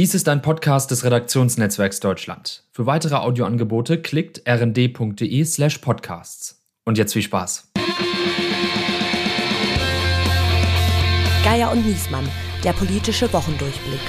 [0.00, 2.64] Dies ist ein Podcast des Redaktionsnetzwerks Deutschland.
[2.72, 6.64] Für weitere Audioangebote klickt rnd.de slash podcasts.
[6.86, 7.68] Und jetzt viel Spaß.
[11.44, 12.26] Geier und Niesmann,
[12.64, 14.00] der politische Wochendurchblick.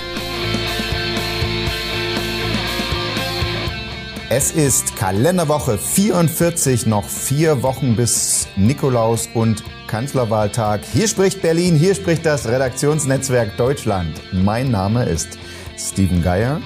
[4.29, 10.85] Es ist Kalenderwoche 44, noch vier Wochen bis Nikolaus und Kanzlerwahltag.
[10.93, 14.21] Hier spricht Berlin, hier spricht das Redaktionsnetzwerk Deutschland.
[14.31, 15.37] Mein Name ist
[15.89, 16.61] Steven Geier.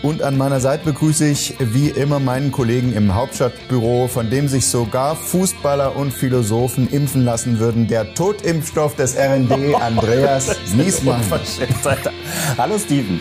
[0.00, 4.66] Und an meiner Seite begrüße ich wie immer meinen Kollegen im Hauptstadtbüro, von dem sich
[4.66, 7.88] sogar Fußballer und Philosophen impfen lassen würden.
[7.88, 11.20] Der Totimpfstoff des RND, Andreas Niesmann.
[12.56, 13.20] Hallo Steven.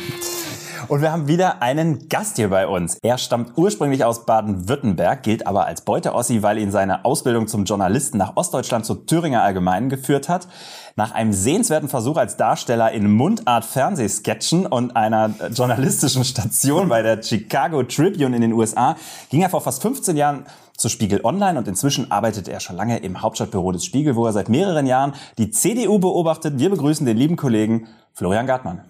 [0.90, 2.98] Und wir haben wieder einen Gast hier bei uns.
[3.02, 8.18] Er stammt ursprünglich aus Baden-Württemberg, gilt aber als Beuteossi, weil ihn seine Ausbildung zum Journalisten
[8.18, 10.48] nach Ostdeutschland zur Thüringer Allgemeinen geführt hat.
[10.96, 17.84] Nach einem sehenswerten Versuch als Darsteller in Mundart-Fernsehsketchen und einer journalistischen Station bei der Chicago
[17.84, 18.96] Tribune in den USA
[19.30, 20.46] ging er vor fast 15 Jahren
[20.78, 24.32] zu Spiegel Online und inzwischen arbeitet er schon lange im Hauptstadtbüro des Spiegel, wo er
[24.32, 26.60] seit mehreren Jahren die CDU beobachtet.
[26.60, 28.84] Wir begrüßen den lieben Kollegen Florian Gartmann.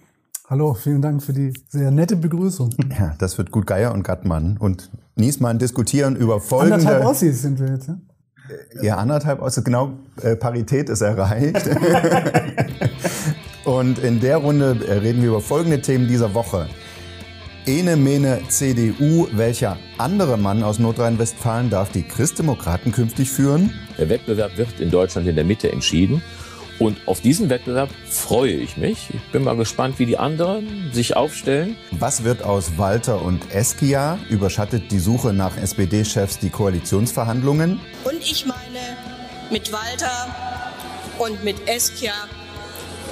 [0.50, 2.70] Hallo, vielen Dank für die sehr nette Begrüßung.
[2.98, 6.76] Ja, das wird gut Geier und Gattmann und Niesmann diskutieren über folgende...
[6.76, 7.98] Anderthalb Ossis sind wir jetzt, ja?
[8.80, 11.68] Ja, anderthalb Ossis, genau, äh, Parität ist erreicht.
[13.66, 16.66] und in der Runde äh, reden wir über folgende Themen dieser Woche.
[17.66, 23.74] Ene Mene CDU, welcher andere Mann aus Nordrhein-Westfalen darf die Christdemokraten künftig führen?
[23.98, 26.22] Der Wettbewerb wird in Deutschland in der Mitte entschieden.
[26.78, 29.10] Und auf diesen Wettbewerb freue ich mich.
[29.12, 31.76] Ich bin mal gespannt, wie die anderen sich aufstellen.
[31.90, 34.18] Was wird aus Walter und Eskia?
[34.28, 37.80] Überschattet die Suche nach SPD-Chefs die Koalitionsverhandlungen?
[38.04, 38.96] Und ich meine,
[39.50, 40.28] mit Walter
[41.18, 42.12] und mit Eskia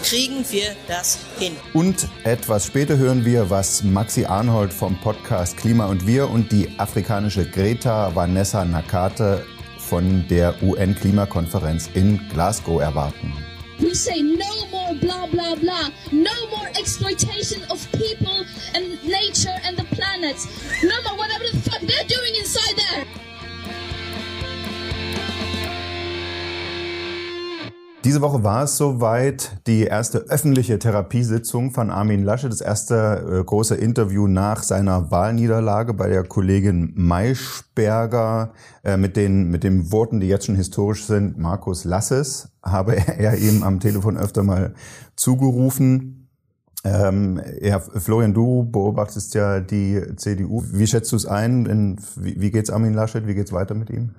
[0.02, 1.56] kriegen wir das hin.
[1.72, 6.78] Und etwas später hören wir, was Maxi Arnold vom Podcast Klima und Wir und die
[6.78, 9.44] afrikanische Greta Vanessa Nakate
[9.78, 13.32] von der UN-Klimakonferenz in Glasgow erwarten.
[13.80, 18.44] We say no more blah blah blah, no more exploitation of people
[18.74, 20.36] and nature and the planet,
[20.82, 23.15] no more whatever the fuck they're doing inside there.
[28.16, 33.44] Diese Woche war es soweit, die erste öffentliche Therapiesitzung von Armin Lasche, das erste äh,
[33.44, 40.20] große Interview nach seiner Wahlniederlage bei der Kollegin Maischberger äh, mit den mit den Worten,
[40.20, 41.36] die jetzt schon historisch sind.
[41.36, 44.72] Markus Lasses habe er ihm am Telefon öfter mal
[45.14, 46.30] zugerufen.
[46.84, 50.64] Ähm, ja, Florian, du beobachtest ja die CDU.
[50.72, 51.66] Wie schätzt du es ein?
[51.66, 53.26] In, wie, wie geht's Armin Laschet?
[53.26, 54.14] Wie geht's weiter mit ihm?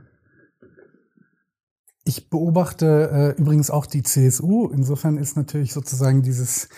[2.08, 4.70] Ich beobachte äh, übrigens auch die CSU.
[4.70, 6.70] Insofern ist natürlich sozusagen dieses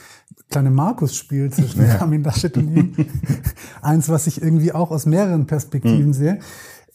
[0.50, 2.02] kleine Markus-Spiel zwischen ja.
[2.02, 2.96] Armin Laschet und ihm
[3.84, 6.14] eins, was ich irgendwie auch aus mehreren Perspektiven mhm.
[6.14, 6.40] sehe.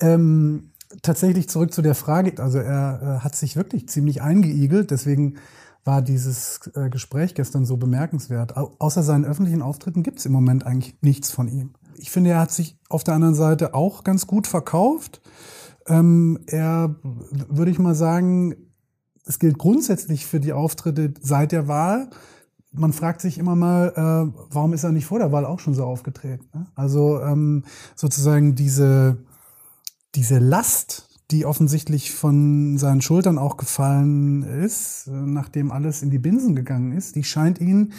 [0.00, 0.70] Ähm,
[1.02, 2.42] tatsächlich zurück zu der Frage.
[2.42, 4.90] Also er äh, hat sich wirklich ziemlich eingeigelt.
[4.90, 5.36] Deswegen
[5.84, 8.56] war dieses äh, Gespräch gestern so bemerkenswert.
[8.56, 11.74] Au außer seinen öffentlichen Auftritten gibt es im Moment eigentlich nichts von ihm.
[11.98, 15.20] Ich finde, er hat sich auf der anderen Seite auch ganz gut verkauft.
[15.86, 18.56] Ähm, er, würde ich mal sagen,
[19.26, 22.10] es gilt grundsätzlich für die Auftritte seit der Wahl.
[22.72, 25.74] Man fragt sich immer mal, äh, warum ist er nicht vor der Wahl auch schon
[25.74, 26.46] so aufgetreten?
[26.52, 26.66] Ne?
[26.74, 27.64] Also ähm,
[27.94, 29.18] sozusagen diese,
[30.14, 36.54] diese Last, die offensichtlich von seinen Schultern auch gefallen ist, nachdem alles in die Binsen
[36.54, 37.92] gegangen ist, die scheint ihn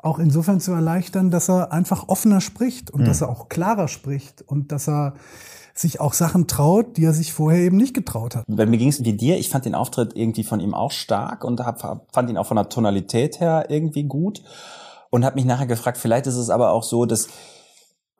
[0.00, 3.06] auch insofern zu erleichtern, dass er einfach offener spricht und mhm.
[3.06, 5.14] dass er auch klarer spricht und dass er
[5.78, 8.44] sich auch Sachen traut, die er sich vorher eben nicht getraut hat.
[8.48, 9.38] Bei mir ging es wie dir.
[9.38, 11.80] Ich fand den Auftritt irgendwie von ihm auch stark und hab,
[12.12, 14.42] fand ihn auch von der Tonalität her irgendwie gut
[15.10, 17.28] und habe mich nachher gefragt, vielleicht ist es aber auch so, dass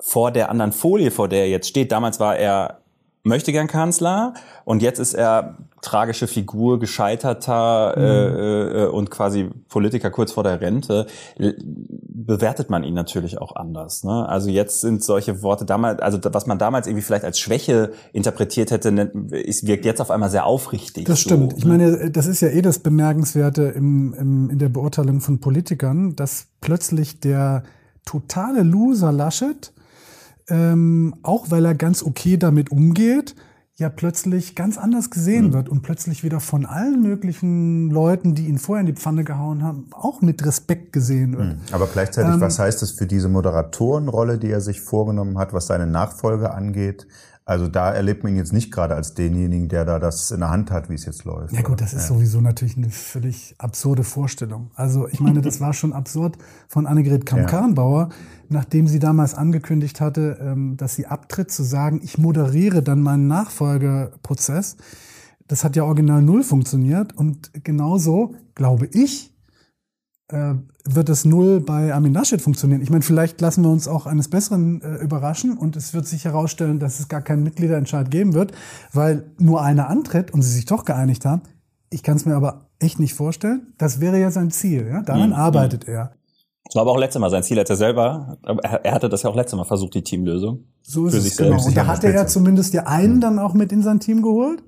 [0.01, 2.81] vor der anderen Folie, vor der er jetzt steht, damals war er
[3.23, 4.35] möchte gern Kanzler
[4.65, 8.03] und jetzt ist er tragische Figur, gescheiterter mhm.
[8.03, 11.07] äh, äh, und quasi Politiker kurz vor der Rente,
[11.39, 14.03] bewertet man ihn natürlich auch anders.
[14.05, 14.29] Ne?
[14.29, 18.71] Also jetzt sind solche Worte damals, also was man damals irgendwie vielleicht als Schwäche interpretiert
[18.71, 18.91] hätte,
[19.31, 21.05] es wirkt jetzt auf einmal sehr aufrichtig.
[21.05, 21.53] Das stimmt.
[21.53, 21.71] So, ich ne?
[21.71, 26.47] meine, das ist ja eh das Bemerkenswerte im, im, in der Beurteilung von Politikern, dass
[26.61, 27.63] plötzlich der
[28.05, 29.73] totale Loser Laschet
[30.49, 33.35] ähm, auch weil er ganz okay damit umgeht,
[33.79, 35.53] ja plötzlich ganz anders gesehen mhm.
[35.53, 39.63] wird und plötzlich wieder von allen möglichen Leuten, die ihn vorher in die Pfanne gehauen
[39.63, 41.55] haben, auch mit Respekt gesehen wird.
[41.55, 41.61] Mhm.
[41.71, 45.69] Aber gleichzeitig, ähm, was heißt das für diese Moderatorenrolle, die er sich vorgenommen hat, was
[45.69, 47.07] seine Nachfolge angeht?
[47.49, 50.51] Also da erlebt man ihn jetzt nicht gerade als denjenigen, der da das in der
[50.51, 51.55] Hand hat, wie es jetzt läuft.
[51.55, 54.71] Ja gut, das ist sowieso natürlich eine völlig absurde Vorstellung.
[54.75, 56.37] Also ich meine, das war schon absurd
[56.69, 58.11] von Annegret Kramp-Karrenbauer,
[58.51, 63.29] nachdem sie damals angekündigt hatte, ähm, dass sie abtritt, zu sagen, ich moderiere dann meinen
[63.29, 64.77] Nachfolgeprozess.
[65.47, 69.35] Das hat ja original null funktioniert und genauso, glaube ich,
[70.29, 70.53] äh,
[70.95, 72.81] wird es null bei Armin Laschet funktionieren.
[72.83, 76.25] Ich meine, vielleicht lassen wir uns auch eines Besseren äh, überraschen und es wird sich
[76.25, 78.53] herausstellen, dass es gar keinen Mitgliederentscheid geben wird,
[78.93, 81.43] weil nur einer antritt und sie sich doch geeinigt haben.
[81.91, 83.73] Ich kann es mir aber echt nicht vorstellen.
[83.79, 84.87] Das wäre ja sein Ziel.
[84.91, 85.03] Ja?
[85.03, 85.37] Daran Mhm.
[85.37, 86.13] arbeitet er.
[86.65, 88.37] Das war aber auch letztes Mal sein Ziel, als er selber,
[88.83, 90.65] er hatte das ja auch letztes Mal versucht, die Teamlösung.
[90.83, 91.51] So ist Für es sich genau.
[91.53, 91.67] selbst.
[91.69, 94.63] Und da hatte er zumindest ja einen dann auch mit in sein Team geholt.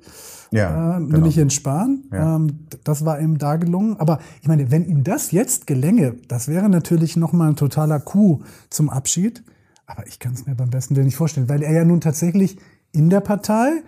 [0.52, 1.16] Ja, äh, genau.
[1.16, 2.04] nämlich Jens Spahn.
[2.12, 2.36] Ja.
[2.36, 3.96] Ähm, das war ihm da gelungen.
[3.98, 8.44] Aber ich meine, wenn ihm das jetzt gelänge, das wäre natürlich nochmal ein totaler Coup
[8.68, 9.44] zum Abschied.
[9.86, 12.58] Aber ich kann es mir beim besten Willen nicht vorstellen, weil er ja nun tatsächlich
[12.92, 13.82] in der Partei,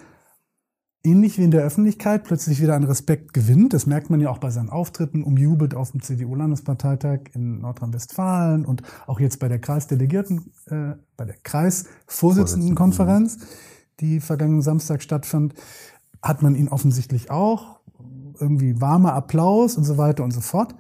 [1.05, 3.73] ähnlich wie in der Öffentlichkeit, plötzlich wieder an Respekt gewinnt.
[3.73, 8.83] Das merkt man ja auch bei seinen Auftritten, umjubelt auf dem CDU-Landesparteitag in Nordrhein-Westfalen und
[9.07, 13.39] auch jetzt bei der Kreisdelegierten, äh, bei der Kreisvorsitzendenkonferenz,
[14.01, 15.55] die vergangenen Samstag stattfand,
[16.23, 17.81] hat man ihn offensichtlich auch.
[18.39, 20.75] Irgendwie warmer Applaus und so weiter und so fort.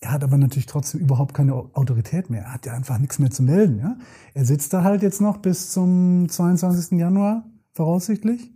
[0.00, 2.42] Er hat aber natürlich trotzdem überhaupt keine Autorität mehr.
[2.42, 3.78] Er hat ja einfach nichts mehr zu melden.
[3.78, 3.96] Ja?
[4.34, 6.98] Er sitzt da halt jetzt noch bis zum 22.
[6.98, 8.52] Januar voraussichtlich.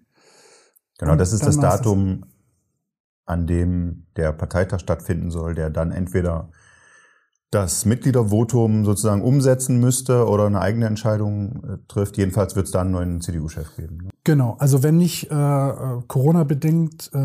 [0.99, 1.77] Genau, das ist das war's das.
[1.79, 2.25] Datum,
[3.25, 6.51] an dem der Parteitag stattfinden soll, der dann entweder
[7.51, 12.17] das Mitgliedervotum sozusagen umsetzen müsste oder eine eigene Entscheidung äh, trifft.
[12.17, 13.97] Jedenfalls wird es dann einen neuen CDU-Chef geben.
[14.05, 14.11] ne?
[14.23, 17.19] Genau, also wenn nicht äh, äh, Corona-bedingt äh,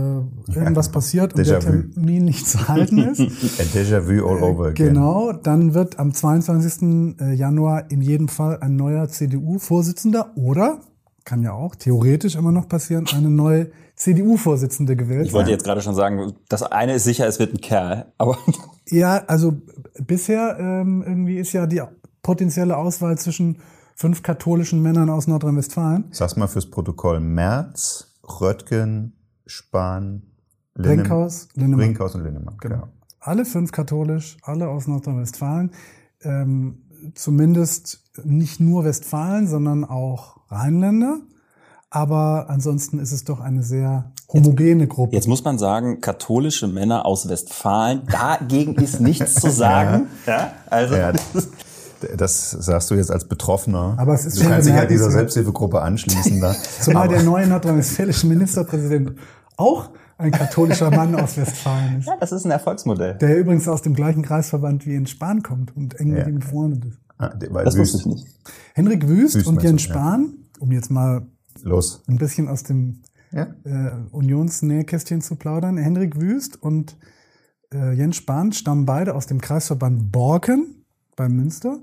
[0.51, 1.59] irgendwas passiert und der.
[1.59, 3.19] Termin nicht zu halten ist,
[3.59, 4.93] A Déjà-vu all over again.
[4.93, 7.19] Genau, dann wird am 22.
[7.19, 10.79] äh, Januar in jedem Fall ein neuer CDU-Vorsitzender oder,
[11.23, 15.81] kann ja auch theoretisch immer noch passieren, eine neue CDU-Vorsitzende gewählt Ich wollte jetzt gerade
[15.81, 18.37] schon sagen, das eine ist sicher, es wird ein Kerl, aber
[18.89, 19.61] Ja, also
[20.05, 21.81] bisher ähm, irgendwie ist ja die
[22.21, 23.57] potenzielle Auswahl zwischen
[23.95, 26.05] fünf katholischen Männern aus Nordrhein-Westfalen.
[26.11, 27.19] Sag's mal fürs Protokoll.
[27.19, 29.13] Merz, Röttgen,
[29.45, 30.23] Spahn,
[30.75, 31.79] Linnem- Brinkhaus, Linnemann.
[31.79, 32.57] Brinkhaus und Linnemann.
[32.59, 32.87] Genau.
[33.19, 35.71] Alle fünf katholisch, alle aus Nordrhein-Westfalen.
[36.21, 36.83] Ähm,
[37.15, 41.21] zumindest nicht nur Westfalen, sondern auch Rheinländer.
[41.95, 45.15] Aber ansonsten ist es doch eine sehr homogene Gruppe.
[45.15, 50.07] jetzt muss man sagen, katholische Männer aus Westfalen, dagegen ist nichts zu sagen.
[50.27, 51.13] Ja, also Ja,
[52.17, 53.95] das sagst du jetzt als Betroffener.
[53.97, 55.09] Aber es ist du schon kannst dich ja dieser.
[55.09, 56.41] Selbsthilfegruppe anschließen.
[56.41, 56.53] Da.
[56.81, 59.13] Zumal Aber- der neue nordrhein-westfälische Ministerpräsident
[59.57, 62.07] auch ein katholischer Mann aus Westfalen ist.
[62.07, 63.15] ja, das ist ein Erfolgsmodell.
[63.15, 66.19] Der übrigens aus dem gleichen Kreisverband wie Jens Spahn kommt und eng Ja.
[66.19, 66.99] mit ihm befreundet ist.
[67.17, 68.27] Ah, Das wusste Wüst- ich nicht.
[68.73, 69.91] Henrik Wüst, Wüst und Jens ja.
[69.93, 71.21] Spahn, um jetzt mal
[71.63, 72.03] Los.
[72.07, 73.47] ein bisschen aus dem Ja?
[73.63, 75.77] äh, Unionsnähkästchen zu plaudern.
[75.77, 76.97] Henrik Wüst und
[77.73, 80.85] äh, Jens Spahn stammen beide aus dem Kreisverband Borken
[81.15, 81.79] bei Münster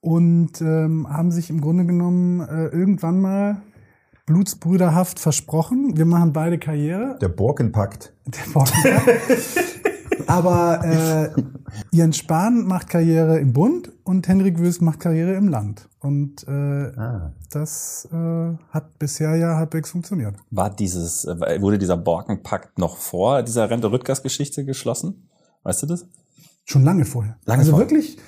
[0.00, 3.62] und ähm, haben sich im Grunde genommen äh, irgendwann mal
[4.26, 5.96] blutsbrüderhaft versprochen.
[5.96, 7.18] Wir machen beide Karriere.
[7.20, 8.14] Der Borkenpakt.
[8.26, 8.74] Der Borken.
[10.26, 11.30] Aber äh,
[11.90, 15.88] Jens Spahn macht Karriere im Bund und Henrik Wüst macht Karriere im Land.
[16.00, 16.50] Und äh,
[16.96, 17.32] Ah.
[17.50, 20.34] das äh, hat bisher ja halbwegs funktioniert.
[20.50, 25.28] War dieses, äh, wurde dieser Borkenpakt noch vor dieser Rente-Rüttgers-Geschichte geschlossen?
[25.62, 26.06] Weißt du das?
[26.64, 27.36] Schon lange vorher.
[27.44, 27.88] Lange also vorher.
[27.90, 28.18] wirklich,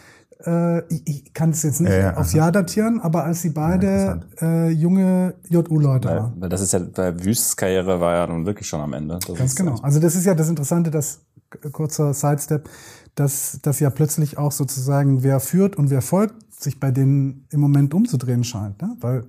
[0.47, 2.37] äh, ich, ich kann es jetzt nicht Ja, ja, aufs aha.
[2.39, 4.43] Jahr datieren, aber als sie beide interessant.
[4.43, 6.41] äh, junge JU-Leute waren.
[6.41, 9.19] weil das ist ja, bei Wüsts Karriere war ja nun wirklich schon am Ende.
[9.27, 9.77] Das Ganz genau.
[9.83, 12.69] Also das ist ja das Interessante, dass k- kurzer Sidestep,
[13.15, 17.61] dass, dass ja plötzlich auch sozusagen wer führt und wer folgt, sich bei denen im
[17.61, 18.81] Moment umzudrehen scheint.
[18.83, 18.97] Ne?
[19.01, 19.25] Weil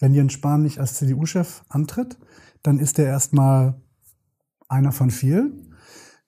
[0.00, 2.18] wenn Jens Spahn nicht als CDU-Chef antritt,
[2.62, 3.74] dann ist er erstmal
[4.68, 5.74] einer von vielen.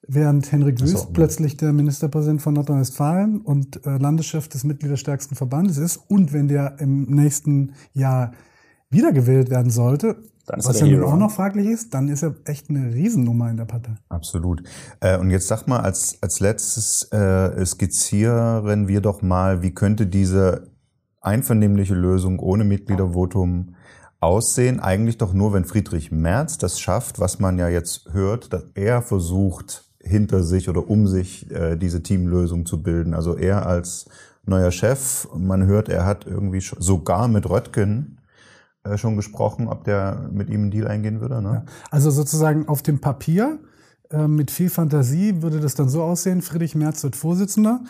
[0.08, 5.96] Während Henrik Wüst plötzlich der Ministerpräsident von Nordrhein-Westfalen und äh, Landeschef des mitgliederstärksten Verbandes ist
[5.96, 8.32] und wenn der im nächsten Jahr
[8.90, 10.16] wiedergewählt werden sollte,
[10.46, 11.08] was ja Hero.
[11.08, 13.94] auch noch fraglich ist, dann ist er echt eine Riesennummer in der Partei.
[14.08, 14.62] Absolut.
[15.00, 20.06] Äh, und jetzt sag mal, als, als letztes äh, skizzieren wir doch mal, wie könnte
[20.06, 20.68] diese
[21.20, 23.74] einvernehmliche Lösung ohne Mitgliedervotum
[24.20, 24.78] aussehen?
[24.78, 29.02] Eigentlich doch nur, wenn Friedrich Merz das schafft, was man ja jetzt hört, dass er
[29.02, 33.12] versucht, hinter sich oder um sich äh, diese Teamlösung zu bilden.
[33.12, 34.08] Also er als
[34.44, 38.18] neuer Chef, man hört, er hat irgendwie sogar mit Röttgen
[38.96, 41.42] schon gesprochen, ob der mit ihm einen Deal eingehen würde.
[41.42, 41.64] Ne?
[41.90, 43.58] Also sozusagen auf dem Papier
[44.10, 47.80] äh, mit viel Fantasie würde das dann so aussehen: Friedrich Merz wird Vorsitzender.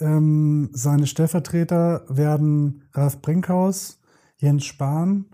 [0.00, 4.00] Ähm, seine Stellvertreter werden Ralf Brinkhaus,
[4.38, 5.26] Jens Spahn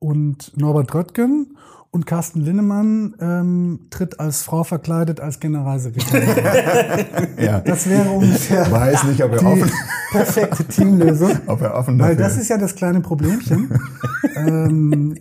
[0.00, 1.56] und Norbert Röttgen
[1.92, 7.06] und Carsten Linnemann ähm, tritt als Frau verkleidet als Generalsekretär.
[7.40, 7.60] Ja.
[7.60, 9.72] Das wäre ungefähr Weiß nicht, ob er die offen,
[10.10, 11.38] perfekte Teamlösung.
[11.46, 13.70] ob er offen Weil dafür das ist ja das kleine Problemchen.
[14.36, 15.16] ähm,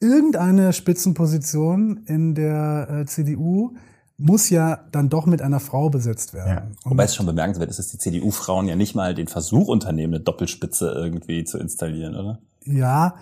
[0.00, 3.74] irgendeine Spitzenposition in der äh, CDU
[4.16, 6.76] muss ja dann doch mit einer Frau besetzt werden.
[6.84, 10.14] Und Wobei es schon bemerkenswert ist, dass die CDU-Frauen ja nicht mal den Versuch unternehmen,
[10.14, 12.38] eine Doppelspitze irgendwie zu installieren, oder?
[12.64, 13.14] Ja,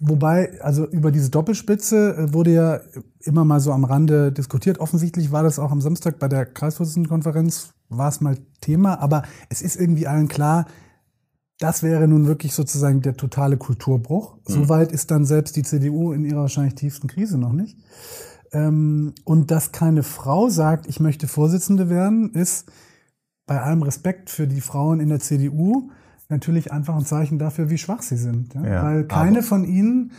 [0.00, 2.80] wobei, also über diese Doppelspitze äh, wurde ja
[3.20, 4.80] immer mal so am Rande diskutiert.
[4.80, 9.62] Offensichtlich war das auch am Samstag bei der Kreisvorsitzendenkonferenz, war es mal Thema, aber es
[9.62, 10.66] ist irgendwie allen klar,
[11.58, 14.38] das wäre nun wirklich sozusagen der totale Kulturbruch.
[14.46, 17.76] Soweit ist dann selbst die CDU in ihrer wahrscheinlich tiefsten Krise noch nicht.
[18.52, 22.72] Ähm, und dass keine Frau sagt, ich möchte Vorsitzende werden, ist
[23.46, 25.90] bei allem Respekt für die Frauen in der CDU
[26.30, 28.54] natürlich einfach ein Zeichen dafür, wie schwach sie sind.
[28.54, 28.66] Ja?
[28.66, 30.12] Ja, Weil keine von ihnen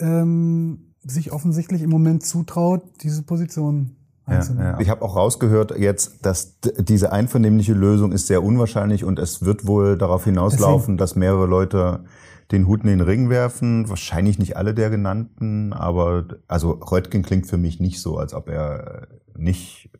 [0.00, 3.96] ähm, sich offensichtlich im Moment zutraut, diese Position
[4.26, 4.72] Ja, einzunehmen.
[4.74, 4.80] ja.
[4.80, 9.66] Ich habe auch rausgehört jetzt, dass diese einvernehmliche Lösung ist sehr unwahrscheinlich und es wird
[9.66, 12.04] wohl darauf hinauslaufen, dass mehrere Leute
[12.50, 13.88] den Hut in den Ring werfen.
[13.88, 18.48] Wahrscheinlich nicht alle der genannten, aber also Röttgen klingt für mich nicht so, als ob
[18.48, 19.90] er nicht,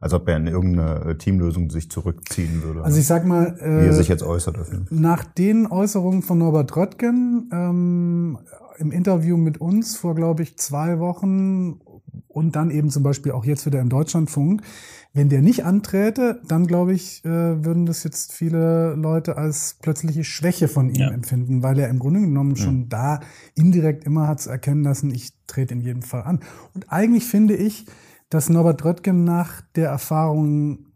[0.00, 2.82] als ob er in irgendeine Teamlösung sich zurückziehen würde.
[2.82, 4.56] Also ich sag mal, wie er äh, sich jetzt äußert.
[4.90, 8.38] Nach den Äußerungen von Norbert Röttgen ähm,
[8.78, 11.80] im Interview mit uns vor, glaube ich, zwei Wochen
[12.28, 14.62] und dann eben zum Beispiel auch jetzt wieder im Deutschlandfunk,
[15.12, 20.24] wenn der nicht anträte, dann glaube ich, äh, würden das jetzt viele Leute als plötzliche
[20.24, 21.10] Schwäche von ihm Ja.
[21.10, 23.20] empfinden, weil er im Grunde genommen schon da
[23.54, 26.40] indirekt immer hat erkennen lassen, ich trete in jedem Fall an.
[26.74, 27.86] Und eigentlich finde ich,
[28.30, 30.86] dass Norbert Röttgen nach der Erfahrung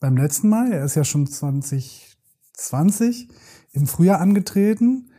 [0.00, 3.28] beim letzten Mal, er ist ja schon 2020
[3.72, 5.10] im Frühjahr angetreten,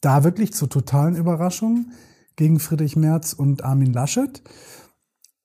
[0.00, 1.92] da wirklich zur totalen Überraschung
[2.36, 4.42] gegen Friedrich Merz und Armin Laschet.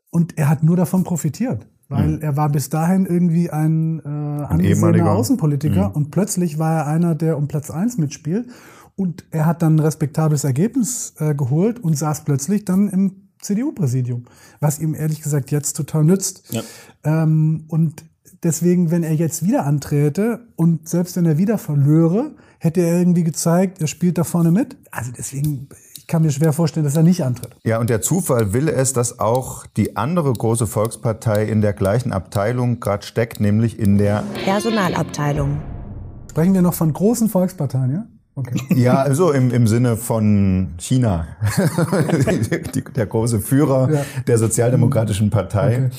[0.09, 5.11] Und er hat nur davon profitiert, weil er war bis dahin irgendwie ein, äh, angesehener.
[5.11, 8.47] Außenpolitiker und plötzlich war er einer, der um Platz eins mitspielt.
[8.95, 14.25] Und er hat dann ein respektables Ergebnis äh, geholt und saß plötzlich dann im CDU-Präsidium,
[14.59, 16.43] was ihm ehrlich gesagt jetzt total nützt.
[16.51, 16.61] Ja.
[17.03, 18.03] Ähm, und
[18.43, 23.23] deswegen, wenn er jetzt wieder anträte und selbst wenn er wieder verlöre, hätte er irgendwie
[23.23, 24.77] gezeigt, er spielt da vorne mit.
[24.91, 27.55] Also deswegen, ich kann mir schwer vorstellen, dass er nicht antritt.
[27.63, 32.11] Ja, und der Zufall will es, dass auch die andere große Volkspartei in der gleichen
[32.11, 35.61] Abteilung gerade steckt, nämlich in der Personalabteilung.
[36.31, 38.05] Sprechen wir noch von großen Volksparteien, ja?
[38.37, 38.61] Okay.
[38.75, 41.25] Ja, also im, im Sinne von China.
[42.75, 44.05] die, der große Führer Ja.
[44.27, 45.89] der Sozialdemokratischen Partei,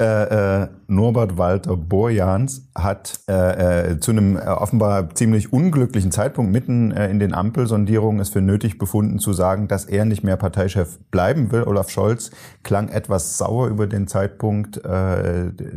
[0.00, 6.52] äh, äh, Norbert Walter Borjans, hat äh, äh, zu einem äh, offenbar ziemlich unglücklichen Zeitpunkt
[6.52, 11.00] mitten in den Ampelsondierungen es für nötig befunden zu sagen, dass er nicht mehr Parteichef
[11.10, 11.64] bleiben will.
[11.64, 12.30] Olaf Scholz
[12.62, 14.80] klang etwas sauer über den Zeitpunkt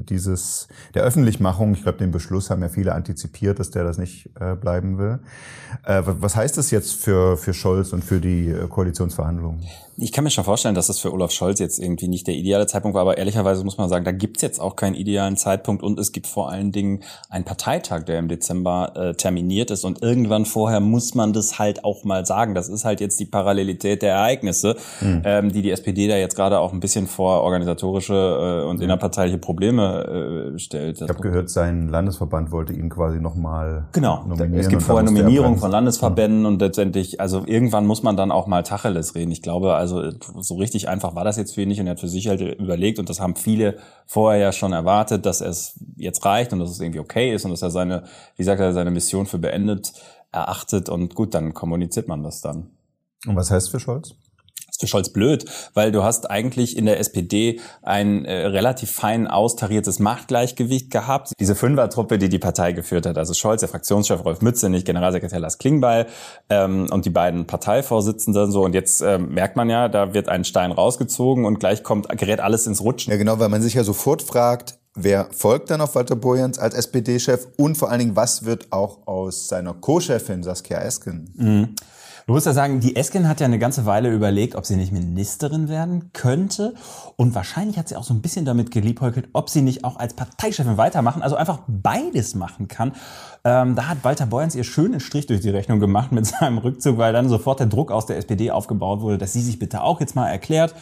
[0.10, 1.74] dieses der Öffentlichmachung.
[1.74, 4.30] Ich glaube, den Beschluss haben ja viele antizipiert, dass der das nicht
[4.62, 5.20] bleiben will.
[6.20, 9.64] Was heißt das jetzt für, für Scholz und für die äh, Koalitionsverhandlungen?
[10.04, 12.66] Ich kann mir schon vorstellen, dass das für Olaf Scholz jetzt irgendwie nicht der ideale
[12.66, 16.00] Zeitpunkt war, aber ehrlicherweise muss man sagen, da gibt's jetzt auch keinen idealen Zeitpunkt und
[16.00, 20.46] es gibt vor allen Dingen einen Parteitag, der im Dezember äh, terminiert ist und irgendwann
[20.46, 22.56] vorher muss man das halt auch mal sagen.
[22.56, 26.60] Das ist halt jetzt die Parallelität der Ereignisse, ähm, die die SPD da jetzt gerade
[26.62, 31.00] auch ein bisschen vor organisatorische äh, und innerparteiliche Probleme äh, stellt.
[31.00, 34.56] Ich habe gehört, sein Landesverband wollte ihn quasi nochmal Genau, nominieren.
[34.62, 35.62] es gibt vorher musste er Nominierung bremsen.
[35.62, 39.30] von Landesverbänden und letztendlich, also irgendwann muss man dann auch mal Tacheles reden.
[39.30, 39.91] Ich glaube, also
[40.40, 42.42] so richtig einfach war das jetzt für ihn nicht und er hat für sich halt
[42.42, 46.70] überlegt und das haben viele vorher ja schon erwartet, dass es jetzt reicht und dass
[46.70, 48.04] es irgendwie okay ist und dass er seine,
[48.36, 49.94] wie sagt er, seine Mission für beendet
[50.32, 52.72] erachtet und gut, dann kommuniziert man das dann.
[53.28, 54.16] Und was heißt für Scholz?
[54.82, 60.00] Für Scholz blöd, weil du hast eigentlich in der SPD ein äh, relativ fein austariertes
[60.00, 61.32] Machtgleichgewicht gehabt.
[61.40, 65.58] Diese Fünfertruppe, die die Partei geführt hat, also Scholz, der Fraktionschef Rolf Mützenich, Generalsekretär Lars
[65.58, 66.08] Klingbeil
[66.50, 68.64] ähm, und die beiden Parteivorsitzenden so.
[68.64, 72.40] Und jetzt ähm, merkt man ja, da wird ein Stein rausgezogen und gleich kommt gerät
[72.40, 73.12] alles ins Rutschen.
[73.12, 76.76] Ja, genau, weil man sich ja sofort fragt, wer folgt dann auf Walter Borjans als
[76.76, 81.34] SPD-Chef und vor allen Dingen, was wird auch aus seiner Co-Chefin Saskia Esken?
[82.32, 84.94] Du musst ja sagen, die Esken hat ja eine ganze Weile überlegt, ob sie nicht
[84.94, 86.76] Ministerin werden könnte.
[87.18, 90.14] Und wahrscheinlich hat sie auch so ein bisschen damit geliebäugelt, ob sie nicht auch als
[90.14, 92.94] Parteichefin weitermachen, also einfach beides machen kann.
[93.44, 96.98] Ähm, da hat Walter Borjans ihr schönen Strich durch die Rechnung gemacht mit seinem Rückzug,
[96.98, 100.00] weil dann sofort der Druck aus der SPD aufgebaut wurde, dass sie sich bitte auch
[100.00, 100.74] jetzt mal erklärt.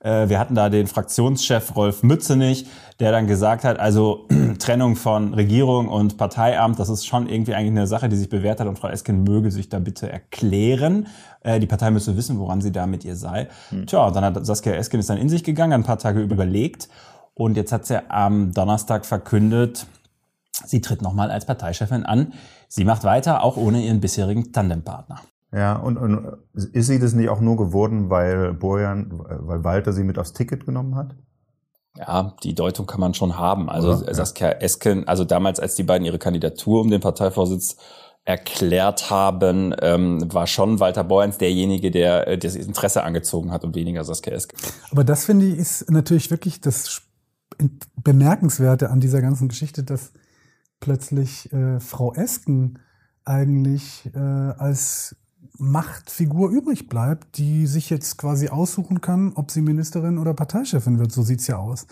[0.00, 2.66] Äh, wir hatten da den Fraktionschef Rolf Mützenich,
[3.00, 4.26] der dann gesagt hat, also
[4.58, 8.60] Trennung von Regierung und Parteiamt, das ist schon irgendwie eigentlich eine Sache, die sich bewährt
[8.60, 11.08] hat und Frau Esken möge sich da bitte erklären.
[11.40, 13.48] Äh, die Partei müsse wissen, woran sie da mit ihr sei.
[13.70, 13.86] Hm.
[13.86, 16.88] Tja, dann hat Saskia Esken ist dann in sich gegangen, ein paar Tage überlegt
[17.34, 19.86] und jetzt hat sie am Donnerstag verkündet,
[20.64, 22.32] sie tritt nochmal als Parteichefin an.
[22.68, 25.20] Sie macht weiter, auch ohne ihren bisherigen Tandempartner.
[25.52, 30.04] Ja, und, und ist sie das nicht auch nur geworden, weil Bojan, weil Walter sie
[30.04, 31.14] mit aufs Ticket genommen hat?
[31.96, 33.68] Ja, die Deutung kann man schon haben.
[33.68, 34.14] Also Oder?
[34.14, 37.76] Saskia Esken, also damals, als die beiden ihre Kandidatur um den Parteivorsitz
[38.24, 43.74] erklärt haben, ähm, war schon Walter Borjans derjenige, der äh, das Interesse angezogen hat und
[43.74, 44.58] weniger Saskia Esken.
[44.90, 47.00] Aber das finde ich ist natürlich wirklich das
[47.96, 50.12] Bemerkenswerte an dieser ganzen Geschichte, dass
[50.78, 52.78] plötzlich äh, Frau Esken
[53.24, 55.16] eigentlich äh, als
[55.58, 61.12] Machtfigur übrig bleibt, die sich jetzt quasi aussuchen kann, ob sie Ministerin oder Parteichefin wird.
[61.12, 61.86] So sieht's ja aus.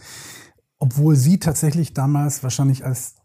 [0.78, 3.16] Obwohl sie tatsächlich damals wahrscheinlich als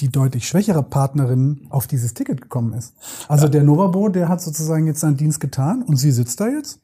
[0.00, 2.94] die deutlich schwächere Partnerin auf dieses Ticket gekommen ist.
[3.26, 3.50] Also ja.
[3.50, 6.80] der Novabo, der hat sozusagen jetzt seinen Dienst getan und sie sitzt da jetzt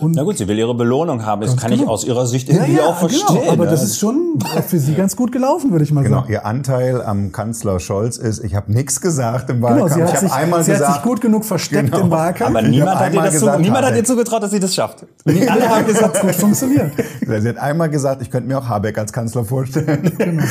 [0.00, 1.42] und Na gut, sie will ihre Belohnung haben.
[1.42, 1.82] Das kann genau.
[1.82, 3.08] ich aus ihrer Sicht irgendwie ja, ja, auch genau.
[3.08, 3.40] verstehen.
[3.40, 3.52] Genau.
[3.52, 6.20] Aber das ist schon für sie ganz gut gelaufen, würde ich mal genau.
[6.20, 6.32] sagen.
[6.32, 9.94] Ihr Anteil am Kanzler Scholz ist, ich habe nichts gesagt im Wahlkampf.
[9.94, 12.04] Genau, sie, hat sich, einmal sie gesagt, hat sich gut genug versteckt genau.
[12.04, 12.56] im Wahlkampf.
[12.56, 15.04] Aber niemand, hat ihr, das gesagt, so, niemand hat ihr zugetraut, dass sie das schafft.
[15.26, 16.92] Alle haben gesagt, gut funktioniert.
[17.20, 20.12] Sie hat einmal gesagt, ich könnte mir auch Habeck als Kanzler vorstellen.
[20.16, 20.44] Genau.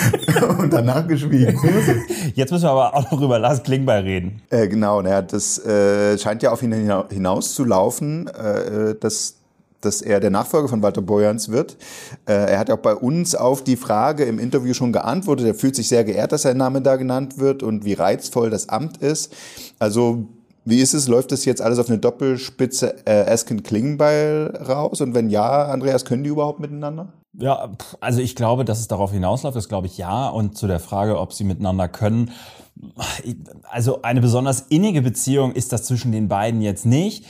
[0.59, 1.59] Und danach geschwiegen.
[2.35, 4.41] Jetzt müssen wir aber auch noch über Lars Klingbeil reden.
[4.49, 6.73] Äh, genau, naja, das äh, scheint ja auf ihn
[7.09, 9.38] hinaus zu laufen, äh, dass
[9.81, 11.77] dass er der Nachfolger von Walter Bojans wird.
[12.25, 15.45] Äh, er hat auch bei uns auf die Frage im Interview schon geantwortet.
[15.45, 18.69] Er fühlt sich sehr geehrt, dass sein Name da genannt wird und wie reizvoll das
[18.69, 19.33] Amt ist.
[19.79, 20.25] Also
[20.65, 21.07] wie ist es?
[21.07, 25.01] Läuft das jetzt alles auf eine Doppelspitze äh, Esken-Klingbeil raus?
[25.01, 27.13] Und wenn ja, Andreas, können die überhaupt miteinander?
[27.33, 27.71] Ja,
[28.01, 30.29] also ich glaube, dass es darauf hinausläuft, das glaube ich ja.
[30.29, 32.31] Und zu der Frage, ob sie miteinander können,
[33.69, 37.25] also eine besonders innige Beziehung ist das zwischen den beiden jetzt nicht.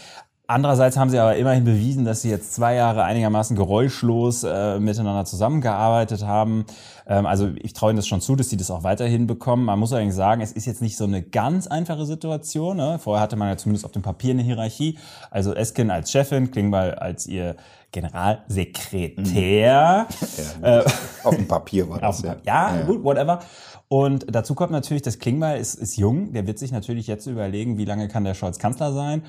[0.49, 5.23] Andererseits haben sie aber immerhin bewiesen, dass sie jetzt zwei Jahre einigermaßen geräuschlos äh, miteinander
[5.23, 6.65] zusammengearbeitet haben.
[7.05, 9.65] Ähm, also ich traue ihnen das schon zu, dass sie das auch weiterhin bekommen.
[9.65, 12.77] Man muss allerdings sagen, es ist jetzt nicht so eine ganz einfache Situation.
[12.77, 12.97] Ne?
[12.97, 14.97] Vorher hatte man ja zumindest auf dem Papier eine Hierarchie.
[15.29, 17.55] Also Esken als Chefin, Klingbeil als ihr
[17.91, 20.07] Generalsekretär.
[20.09, 20.63] Mhm.
[20.63, 20.83] Ja, äh,
[21.25, 22.23] auf dem Papier war das.
[22.23, 22.37] Ja.
[22.43, 23.37] ja, ja, gut, whatever.
[23.87, 26.33] Und dazu kommt natürlich, dass Klingbeil ist, ist jung.
[26.33, 29.21] Der wird sich natürlich jetzt überlegen, wie lange kann der Scholz Kanzler sein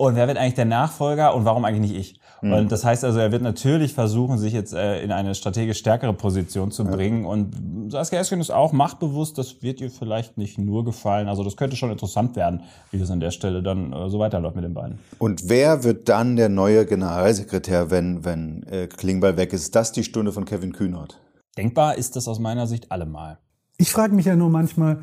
[0.00, 2.20] und wer wird eigentlich der Nachfolger und warum eigentlich nicht ich?
[2.40, 2.52] Mhm.
[2.54, 6.14] Und das heißt also, er wird natürlich versuchen, sich jetzt äh, in eine strategisch stärkere
[6.14, 7.24] Position zu bringen.
[7.24, 7.28] Ja.
[7.28, 11.28] Und Saskia Esken ist auch machtbewusst, das wird ihr vielleicht nicht nur gefallen.
[11.28, 14.56] Also das könnte schon interessant werden, wie das an der Stelle dann äh, so weiterläuft
[14.56, 15.00] mit den beiden.
[15.18, 19.64] Und wer wird dann der neue Generalsekretär, wenn, wenn äh, Klingbeil weg ist?
[19.64, 21.20] Ist das die Stunde von Kevin Kühnert?
[21.58, 23.36] Denkbar ist das aus meiner Sicht allemal.
[23.76, 25.02] Ich frage mich ja nur manchmal,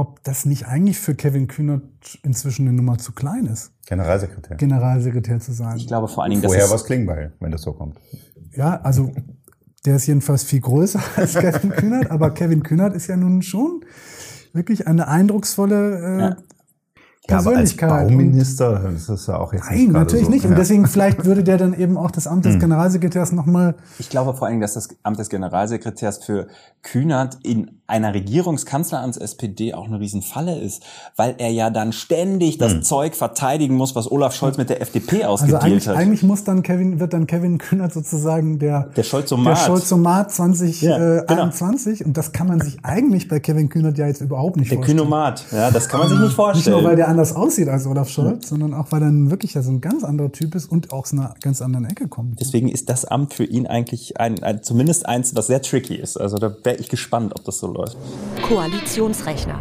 [0.00, 1.82] ob das nicht eigentlich für Kevin Kühnert
[2.22, 3.72] inzwischen eine Nummer zu klein ist.
[3.86, 4.56] Generalsekretär.
[4.56, 5.76] Generalsekretär zu sein.
[5.76, 8.00] Ich glaube vor allen Dingen, Vorher war es Klingbeil, wenn das so kommt.
[8.56, 9.12] Ja, also
[9.84, 13.84] der ist jedenfalls viel größer als Kevin Kühnert, aber Kevin Kühnert ist ja nun schon
[14.54, 16.36] wirklich eine eindrucksvolle äh, ja.
[17.26, 17.90] Persönlichkeit.
[17.90, 20.30] Ja, aber als Bauminister das ist ja auch jetzt Nein, nicht natürlich so.
[20.30, 20.46] nicht.
[20.46, 22.60] Und deswegen vielleicht würde der dann eben auch das Amt des hm.
[22.60, 23.76] Generalsekretärs nochmal.
[23.98, 26.48] Ich glaube vor allen Dingen, dass das Amt des Generalsekretärs für
[26.82, 30.82] Kühnert in einer Regierungskanzleramts-SPD auch eine Riesenfalle ist,
[31.16, 32.82] weil er ja dann ständig das hm.
[32.82, 35.96] Zeug verteidigen muss, was Olaf Scholz mit der FDP also ausgedealt also eigentlich, hat.
[35.96, 40.80] Eigentlich muss dann Kevin, wird dann Kevin Kühnert sozusagen der, der Scholzomat, der Scholzomat 2021
[40.82, 42.06] ja, genau.
[42.06, 44.96] und das kann man sich eigentlich bei Kevin Kühnert ja jetzt überhaupt nicht der vorstellen.
[44.96, 46.76] Der Kühnomat, ja, das kann man sich nicht vorstellen.
[46.76, 48.48] Nicht nur, weil der anders aussieht als Olaf Scholz, ja.
[48.48, 51.12] sondern auch, weil er wirklich ja so ein ganz anderer Typ ist und auch aus
[51.12, 52.40] einer ganz anderen Ecke kommt.
[52.40, 56.16] Deswegen ist das Amt für ihn eigentlich ein, ein zumindest eins, was sehr tricky ist.
[56.16, 57.96] Also da wäre ich gespannt, ob das so läuft.
[58.42, 59.58] Koalitionsrechner.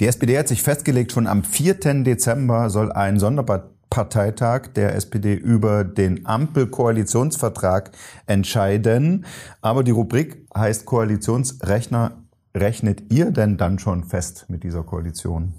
[0.00, 2.04] Die SPD hat sich festgelegt, schon am 4.
[2.04, 7.90] Dezember soll ein Sonderparteitag der SPD über den Ampel-Koalitionsvertrag
[8.26, 9.24] entscheiden.
[9.60, 12.12] Aber die Rubrik heißt Koalitionsrechner.
[12.56, 15.54] Rechnet ihr denn dann schon fest mit dieser Koalition?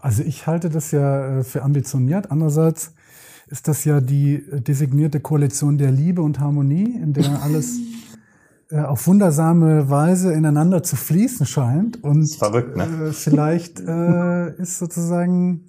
[0.00, 2.30] Also ich halte das ja äh, für ambitioniert.
[2.30, 2.92] Andererseits
[3.46, 7.78] ist das ja die designierte Koalition der Liebe und Harmonie, in der alles
[8.78, 12.02] auf wundersame Weise ineinander zu fließen scheint.
[12.02, 12.84] Und ist verrückt, ne?
[13.08, 15.68] Äh, vielleicht äh, ist sozusagen.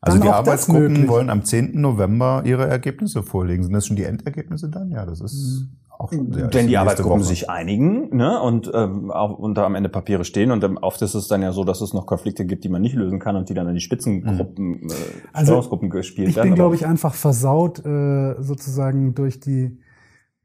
[0.00, 1.80] Also die Arbeitsgruppen wollen am 10.
[1.80, 3.64] November ihre Ergebnisse vorlegen.
[3.64, 4.90] Sind das schon die Endergebnisse dann?
[4.90, 5.62] Ja, das ist.
[5.62, 6.52] Mhm auch sehr.
[6.52, 7.28] Wenn die Arbeitsgruppen Woche.
[7.28, 11.14] sich einigen ne, und ähm, auch unter am Ende Papiere stehen und ähm, oft ist
[11.14, 13.48] es dann ja so, dass es noch Konflikte gibt, die man nicht lösen kann und
[13.48, 14.94] die dann an die Spitzengruppen, äh,
[15.32, 16.50] Also, gespielt Ich werden.
[16.50, 19.78] bin, Aber- glaube ich, einfach versaut äh, sozusagen durch die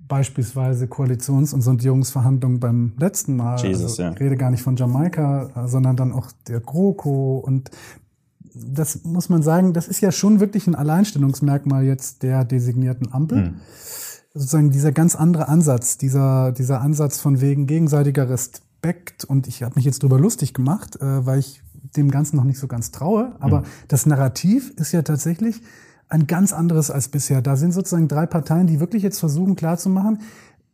[0.08, 3.60] beispielsweise Koalitions- und Sondierungsverhandlungen beim letzten Mal.
[3.62, 4.12] Jesus, also, ja.
[4.12, 7.72] Ich rede gar nicht von Jamaika, sondern dann auch der GroKo und
[8.54, 13.46] das muss man sagen, das ist ja schon wirklich ein Alleinstellungsmerkmal jetzt der designierten Ampel.
[13.46, 13.54] Hm.
[14.34, 19.76] Sozusagen dieser ganz andere Ansatz, dieser, dieser Ansatz von wegen gegenseitiger Respekt und ich habe
[19.76, 21.62] mich jetzt drüber lustig gemacht, äh, weil ich
[21.96, 23.66] dem Ganzen noch nicht so ganz traue, aber Hm.
[23.88, 25.62] das Narrativ ist ja tatsächlich
[26.12, 27.41] ein ganz anderes als bisher.
[27.41, 30.19] Da sind sozusagen drei Parteien, die wirklich jetzt versuchen klarzumachen,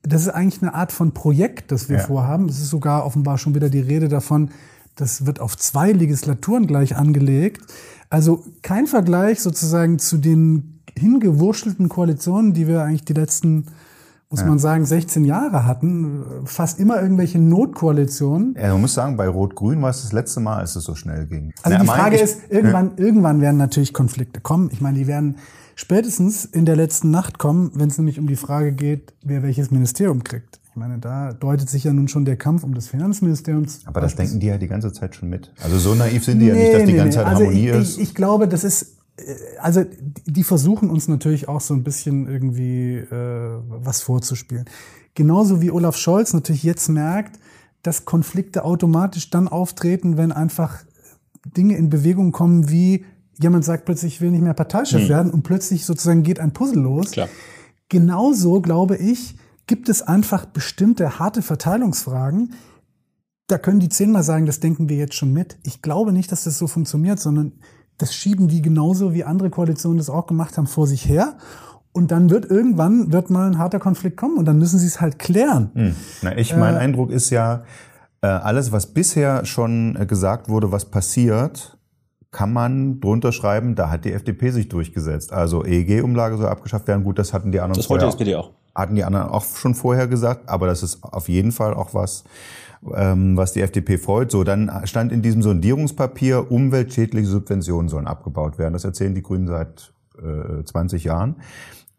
[0.03, 2.03] das ist eigentlich eine Art von Projekt, das wir Ja.
[2.03, 2.47] vorhaben.
[2.49, 4.49] Es ist sogar offenbar schon wieder die Rede davon,
[4.95, 7.61] das wird auf zwei Legislaturen gleich angelegt.
[8.09, 13.65] Also kein Vergleich sozusagen zu den hingewurschtelten Koalitionen, die wir eigentlich die letzten,
[14.29, 16.23] muss man sagen, 16 Jahre hatten.
[16.45, 18.55] Fast immer irgendwelche Notkoalitionen.
[18.59, 21.27] Ja, man muss sagen, bei Rot-Grün war es das letzte Mal, als es so schnell
[21.27, 21.53] ging.
[21.63, 24.69] Also Na, die Frage ist, irgendwann, irgendwann werden natürlich Konflikte kommen.
[24.73, 25.37] Ich meine, die werden
[25.75, 29.71] spätestens in der letzten Nacht kommen, wenn es nämlich um die Frage geht, wer welches
[29.71, 30.59] Ministerium kriegt.
[30.69, 33.65] Ich meine, da deutet sich ja nun schon der Kampf um das Finanzministerium.
[33.85, 35.51] Aber das denken die ja die ganze Zeit schon mit.
[35.63, 37.97] Also so naiv sind die ja nicht, dass die ganze Zeit Also Harmonie ich, ist.
[37.97, 38.96] Ich, ich glaube, das ist,
[39.59, 39.83] also
[40.25, 44.65] die- versuchen uns natürlich auch so ein bisschen irgendwie äh, was vorzuspielen.
[45.15, 47.39] Genauso wie Olaf Scholz natürlich jetzt merkt,
[47.81, 50.83] dass Konflikte automatisch dann auftreten, wenn einfach
[51.45, 53.05] Dinge in Bewegung kommen, wie
[53.39, 56.81] jemand sagt plötzlich, ich will nicht mehr Parteichef werden und plötzlich sozusagen geht ein Puzzle
[56.81, 57.11] los.
[57.11, 57.29] Klar.
[57.89, 62.53] Genauso, glaube ich, gibt es einfach bestimmte harte Verteilungsfragen.
[63.47, 65.57] Da können die zehnmal sagen, das denken wir jetzt schon mit.
[65.63, 67.53] Ich glaube nicht, dass das so funktioniert, sondern
[67.97, 71.35] das schieben die genauso, wie andere Koalitionen das auch gemacht haben, vor sich her.
[71.91, 75.01] Und dann wird irgendwann wird mal ein harter Konflikt kommen und dann müssen sie es
[75.01, 75.71] halt klären.
[75.73, 75.95] Hm.
[76.21, 77.63] Na, ich, mein Eindruck ist ja,
[78.21, 81.77] äh, alles, was bisher schon äh, gesagt wurde, was passiert,
[82.31, 85.31] kann man drunter schreiben, da hat die FDP sich durchgesetzt.
[85.31, 87.03] Also EEG-Umlage soll abgeschafft werden.
[87.03, 88.51] Gut, das hatten die anderen Das wollte die vorher SPD auch.
[88.75, 92.23] hatten die anderen auch schon vorher gesagt, aber das ist auf jeden Fall auch was,
[92.95, 94.31] ähm, was die FDP freut.
[94.31, 98.73] So, dann stand in diesem Sondierungspapier, umweltschädliche Subventionen sollen abgebaut werden.
[98.73, 101.35] Das erzählen die Grünen seit äh, 20 Jahren.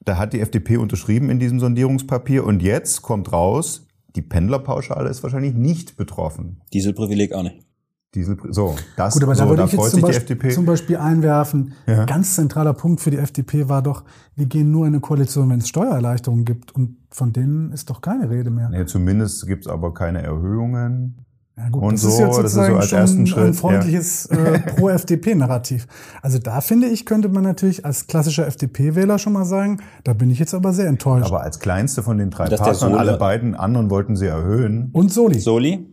[0.04, 3.86] Da hat die FDP unterschrieben in diesem Sondierungspapier und jetzt kommt raus,
[4.16, 6.60] die Pendlerpauschale ist wahrscheinlich nicht betroffen.
[6.72, 7.67] Dieselprivileg auch nicht.
[8.14, 10.12] Diesel, so, das, Gut, aber so, da würde da ich jetzt freut zum sich die
[10.12, 10.54] Beispiel, FDP.
[10.54, 12.06] zum Beispiel einwerfen, Ja.
[12.06, 14.02] ganz zentraler Punkt für die FDP war doch,
[14.34, 16.74] wir gehen nur in eine Koalition, wenn es Steuererleichterungen gibt.
[16.74, 18.70] Und von denen ist doch keine Rede mehr.
[18.70, 21.18] Nee, zumindest gibt's aber keine Erhöhungen.
[21.58, 23.26] Ja gut, Und das so, ist jetzt das ist so sozusagen als schon ersten ein
[23.26, 25.86] Schritt, freundliches äh, Pro-FDP-Narrativ.
[26.22, 30.30] Also da finde ich, könnte man natürlich als klassischer FDP-Wähler schon mal sagen, da bin
[30.30, 31.26] ich jetzt aber sehr enttäuscht.
[31.26, 34.90] Aber als kleinste von den drei Dass Partnern, alle beiden anderen wollten sie erhöhen.
[34.92, 35.40] Und Soli.
[35.40, 35.92] Soli,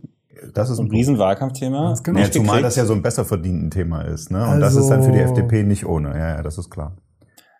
[0.54, 1.94] Das ist ein ein Riesenwahlkampfthema.
[2.02, 2.20] Genau.
[2.20, 4.30] Ja, zumal das ja so ein besser verdienten Thema ist.
[4.30, 4.46] Ne?
[4.48, 6.10] Und das ist dann für die Also- FDP nicht ohne.
[6.10, 6.96] Ja, ja, das ist klar.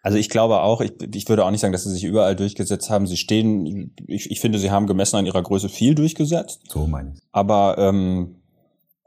[0.02, 2.90] Also ich glaube auch, ich, ich würde auch nicht sagen, dass sie sich überall durchgesetzt
[2.90, 3.08] haben.
[3.08, 6.60] Sie stehen, ich, ich finde, sie haben gemessen an ihrer Größe viel durchgesetzt.
[6.68, 7.20] So meine ich.
[7.32, 8.36] Aber ähm,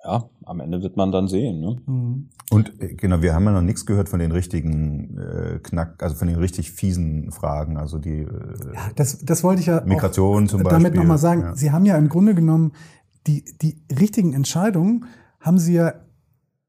[0.04, 1.62] ja, am Ende wird man dann sehen.
[1.62, 1.78] Ne?
[1.86, 2.30] Mhm.
[2.52, 6.16] Und äh, genau, wir haben ja noch nichts gehört von den richtigen äh, Knack, also
[6.16, 8.28] von den richtig fiesen Fragen, also die äh,
[8.96, 11.42] Das, das wollte ich ja Migration auch zum damit Beispiel, nochmal sagen.
[11.44, 11.56] ja.
[11.56, 12.74] Sie haben ja im Grunde genommen
[13.28, 15.06] die, die richtigen Entscheidungen
[15.40, 15.94] haben Sie ja,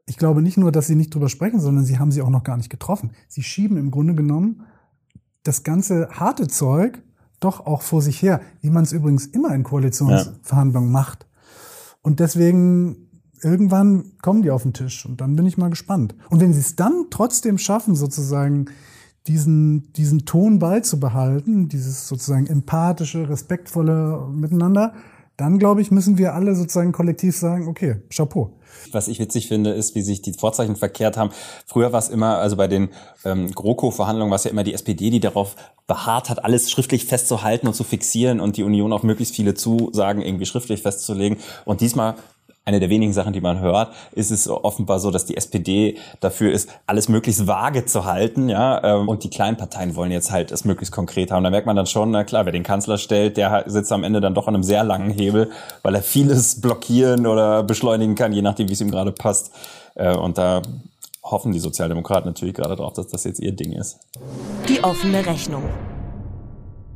[0.06, 2.44] ich glaube nicht nur, dass Sie nicht drüber sprechen, sondern Sie haben sie auch noch
[2.44, 3.12] gar nicht getroffen.
[3.28, 4.62] Sie schieben im Grunde genommen
[5.42, 7.02] das ganze harte Zeug
[7.40, 11.26] doch auch vor sich her, wie man es übrigens immer in Koalitionsverhandlungen macht.
[12.02, 13.08] Und deswegen
[13.42, 16.14] irgendwann kommen die auf den Tisch und dann bin ich mal gespannt.
[16.28, 18.66] Und wenn sie es dann trotzdem schaffen, sozusagen
[19.26, 24.94] diesen, diesen Ton beizubehalten, dieses sozusagen empathische, respektvolle Miteinander,
[25.40, 28.50] dann glaube ich, müssen wir alle sozusagen kollektiv sagen, okay, Chapeau.
[28.92, 31.30] Was ich witzig finde, ist, wie sich die Vorzeichen verkehrt haben.
[31.66, 32.90] Früher war es immer, also bei den
[33.24, 37.66] ähm, GroKo-Verhandlungen war es ja immer die SPD, die darauf beharrt hat, alles schriftlich festzuhalten
[37.66, 41.38] und zu fixieren und die Union auf möglichst viele Zusagen irgendwie schriftlich festzulegen.
[41.64, 42.16] Und diesmal
[42.70, 46.52] eine der wenigen Sachen, die man hört, ist es offenbar so, dass die SPD dafür
[46.52, 50.52] ist, alles möglichst vage zu halten, ja, ähm, und die kleinen Parteien wollen jetzt halt
[50.52, 51.42] es möglichst konkret haben.
[51.42, 54.20] Da merkt man dann schon, na klar, wer den Kanzler stellt, der sitzt am Ende
[54.20, 55.50] dann doch an einem sehr langen Hebel,
[55.82, 59.50] weil er vieles blockieren oder beschleunigen kann, je nachdem, wie es ihm gerade passt.
[59.96, 60.62] Äh, Und da
[61.22, 63.98] hoffen die Sozialdemokraten natürlich gerade drauf, dass das jetzt ihr Ding ist.
[64.68, 65.64] Die offene Rechnung.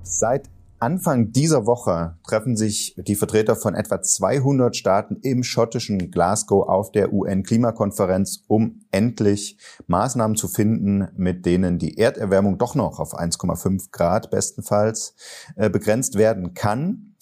[0.03, 0.54] Seit
[0.85, 6.93] Anfang dieser Woche treffen sich die Vertreter von etwa 200 Staaten im schottischen Glasgow auf
[6.93, 13.93] der UN-Klimakonferenz, um endlich Maßnahmen zu finden, mit denen die Erderwärmung doch noch auf 1,5
[13.93, 15.15] Grad bestenfalls
[15.57, 17.15] äh, begrenzt werden kann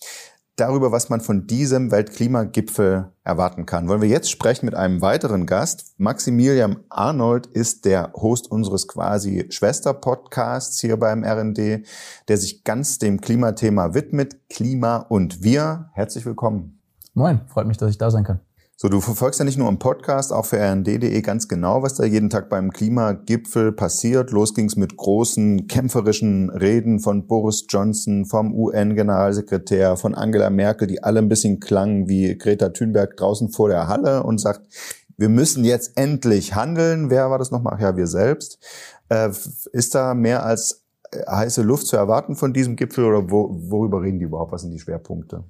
[0.56, 3.88] darüber, was man von diesem Weltklimagipfel erwarten kann.
[3.88, 5.94] Wollen wir jetzt sprechen mit einem weiteren Gast.
[5.98, 11.86] Maximilian Arnold ist der Host unseres quasi Schwester-Podcasts hier beim RND,
[12.28, 14.48] der sich ganz dem Klimathema widmet.
[14.48, 15.90] Klima und wir.
[15.92, 16.80] Herzlich willkommen.
[17.14, 18.40] Moin, freut mich, dass ich da sein kann.
[18.82, 22.02] So, du verfolgst ja nicht nur im Podcast, auch für rnd.de ganz genau, was da
[22.02, 24.32] jeden Tag beim Klimagipfel passiert.
[24.32, 31.00] Los ging's mit großen kämpferischen Reden von Boris Johnson, vom UN-Generalsekretär, von Angela Merkel, die
[31.00, 34.62] alle ein bisschen klangen wie Greta Thunberg draußen vor der Halle und sagt,
[35.16, 37.08] wir müssen jetzt endlich handeln.
[37.08, 37.80] Wer war das nochmal?
[37.80, 38.58] Ja, wir selbst.
[39.10, 39.30] Äh,
[39.70, 40.82] ist da mehr als
[41.14, 44.50] heiße Luft zu erwarten von diesem Gipfel oder wo, worüber reden die überhaupt?
[44.50, 45.44] Was sind die Schwerpunkte?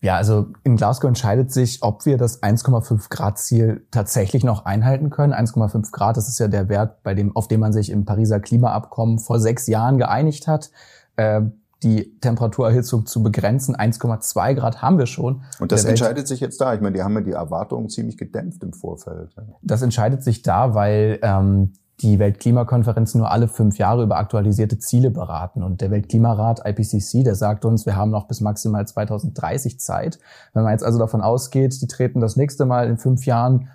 [0.00, 5.10] Ja, also in Glasgow entscheidet sich, ob wir das 1,5 Grad Ziel tatsächlich noch einhalten
[5.10, 5.32] können.
[5.32, 8.38] 1,5 Grad, das ist ja der Wert, bei dem, auf dem man sich im Pariser
[8.40, 10.70] Klimaabkommen vor sechs Jahren geeinigt hat.
[11.16, 11.42] Äh,
[11.82, 13.76] die Temperaturerhitzung zu begrenzen.
[13.76, 15.42] 1,2 Grad haben wir schon.
[15.58, 16.74] Und das entscheidet sich jetzt da.
[16.74, 19.34] Ich meine, die haben ja die Erwartungen ziemlich gedämpft im Vorfeld.
[19.62, 25.10] Das entscheidet sich da, weil ähm, die Weltklimakonferenz nur alle fünf Jahre über aktualisierte Ziele
[25.10, 25.62] beraten.
[25.62, 30.18] Und der Weltklimarat IPCC, der sagt uns, wir haben noch bis maximal 2030 Zeit.
[30.52, 33.68] Wenn man jetzt also davon ausgeht, die treten das nächste Mal in fünf Jahren,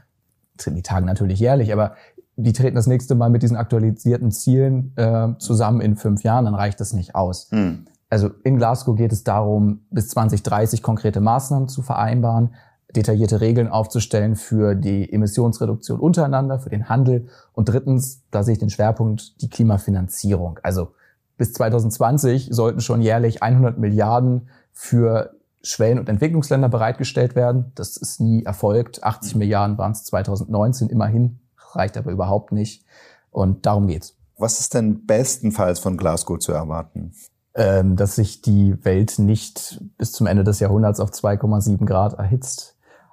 [0.63, 1.95] die tagen natürlich jährlich, aber
[2.36, 6.55] die treten das nächste Mal mit diesen aktualisierten Zielen äh, zusammen in fünf Jahren, dann
[6.55, 7.47] reicht das nicht aus.
[7.49, 7.86] Hm.
[8.10, 12.51] Also in Glasgow geht es darum, bis 2030 konkrete Maßnahmen zu vereinbaren
[12.95, 17.27] detaillierte Regeln aufzustellen für die Emissionsreduktion untereinander, für den Handel.
[17.54, 20.60] Und drittens, da sehe ich den Schwerpunkt, die Klimafinanzierung.
[20.63, 20.93] Also
[21.38, 27.71] bis 2020 sollten schon jährlich 100 Milliarden für Schwellen- und Entwicklungsländer bereitgestellt werden.
[27.75, 29.04] Das ist nie erfolgt.
[29.04, 31.39] 80 Milliarden waren es 2019 immerhin,
[31.71, 32.86] reicht aber überhaupt nicht.
[33.30, 34.15] Und darum geht's.
[34.38, 37.13] Was ist denn bestenfalls von Glasgow zu erwarten?
[37.54, 42.70] Ähm, dass sich die Welt nicht bis zum Ende des Jahrhunderts auf 2,7 Grad erhitzt.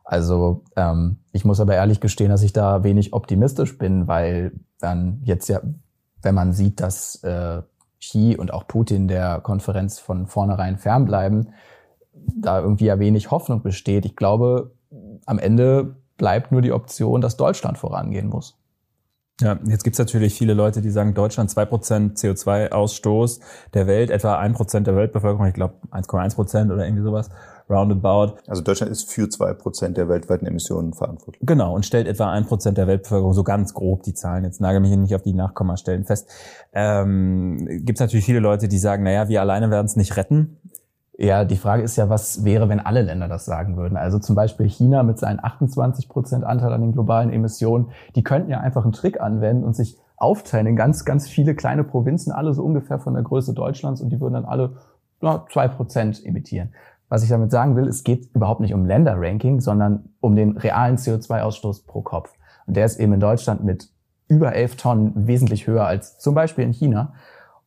[0.09, 5.21] Also ähm, ich muss aber ehrlich gestehen, dass ich da wenig optimistisch bin, weil dann
[5.23, 5.61] jetzt ja,
[6.23, 7.61] wenn man sieht, dass äh,
[8.01, 11.53] Xi und auch Putin der Konferenz von vornherein fernbleiben,
[12.41, 14.07] da irgendwie ja wenig Hoffnung besteht.
[14.07, 14.73] Ich glaube,
[15.27, 18.57] am Ende bleibt nur die Option, dass Deutschland vorangehen muss.
[19.43, 23.41] Ja, jetzt gibt's natürlich viele Leute, die sagen, Deutschland 2% CO2-Ausstoß
[23.75, 27.29] der Welt, etwa 1% der Weltbevölkerung, ich glaube 1,1% oder irgendwie sowas
[27.69, 28.37] roundabout.
[28.47, 31.45] Also Deutschland ist für zwei Prozent der weltweiten Emissionen verantwortlich.
[31.45, 34.81] Genau, und stellt etwa ein Prozent der Weltbevölkerung, so ganz grob die Zahlen, jetzt nagel
[34.81, 36.29] mich hier nicht auf die Nachkommastellen fest.
[36.73, 40.59] Ähm, Gibt es natürlich viele Leute, die sagen, naja, wir alleine werden es nicht retten.
[41.21, 43.97] Ja, die Frage ist ja, was wäre, wenn alle Länder das sagen würden?
[43.97, 48.51] Also zum Beispiel China mit seinen 28 Prozent Anteil an den globalen Emissionen, die könnten
[48.51, 52.55] ja einfach einen Trick anwenden und sich aufteilen in ganz, ganz viele kleine Provinzen, alle
[52.55, 54.77] so ungefähr von der Größe Deutschlands und die würden dann alle
[55.51, 56.73] zwei Prozent emittieren.
[57.09, 60.97] Was ich damit sagen will, es geht überhaupt nicht um Länderranking, sondern um den realen
[60.97, 62.33] CO2-Ausstoß pro Kopf.
[62.67, 63.89] Und der ist eben in Deutschland mit
[64.29, 67.15] über 11 Tonnen wesentlich höher als zum Beispiel in China.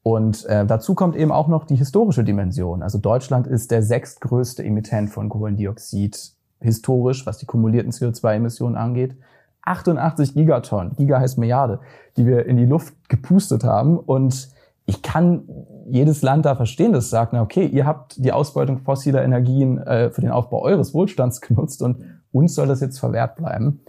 [0.03, 2.81] Und äh, dazu kommt eben auch noch die historische Dimension.
[2.81, 9.15] Also Deutschland ist der sechstgrößte Emittent von Kohlendioxid historisch, was die kumulierten CO2-Emissionen angeht.
[9.63, 11.79] 88 Gigatonnen, Giga heißt Milliarde,
[12.17, 13.97] die wir in die Luft gepustet haben.
[13.97, 14.49] Und
[14.85, 15.43] ich kann
[15.91, 20.09] jedes Land da verstehen, das sagt, na okay, ihr habt die Ausbeutung fossiler Energien äh,
[20.09, 23.81] für den Aufbau eures Wohlstands genutzt und uns soll das jetzt verwehrt bleiben.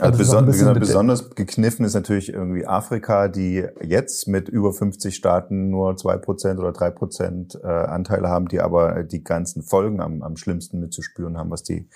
[0.00, 5.70] Also beson genau, besonders gekniffen ist natürlich irgendwie Afrika, die jetzt mit über 50 Staaten
[5.70, 10.22] nur zwei Prozent oder drei Prozent äh, Anteile haben, die aber die ganzen Folgen am,
[10.22, 11.88] am schlimmsten mitzuspüren haben, was die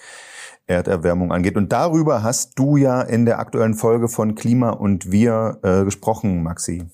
[0.67, 1.57] Erderwärmung angeht.
[1.57, 6.43] Und darüber hast du ja in der aktuellen Folge von Klima und Wir äh, gesprochen,
[6.43, 6.89] Maxi.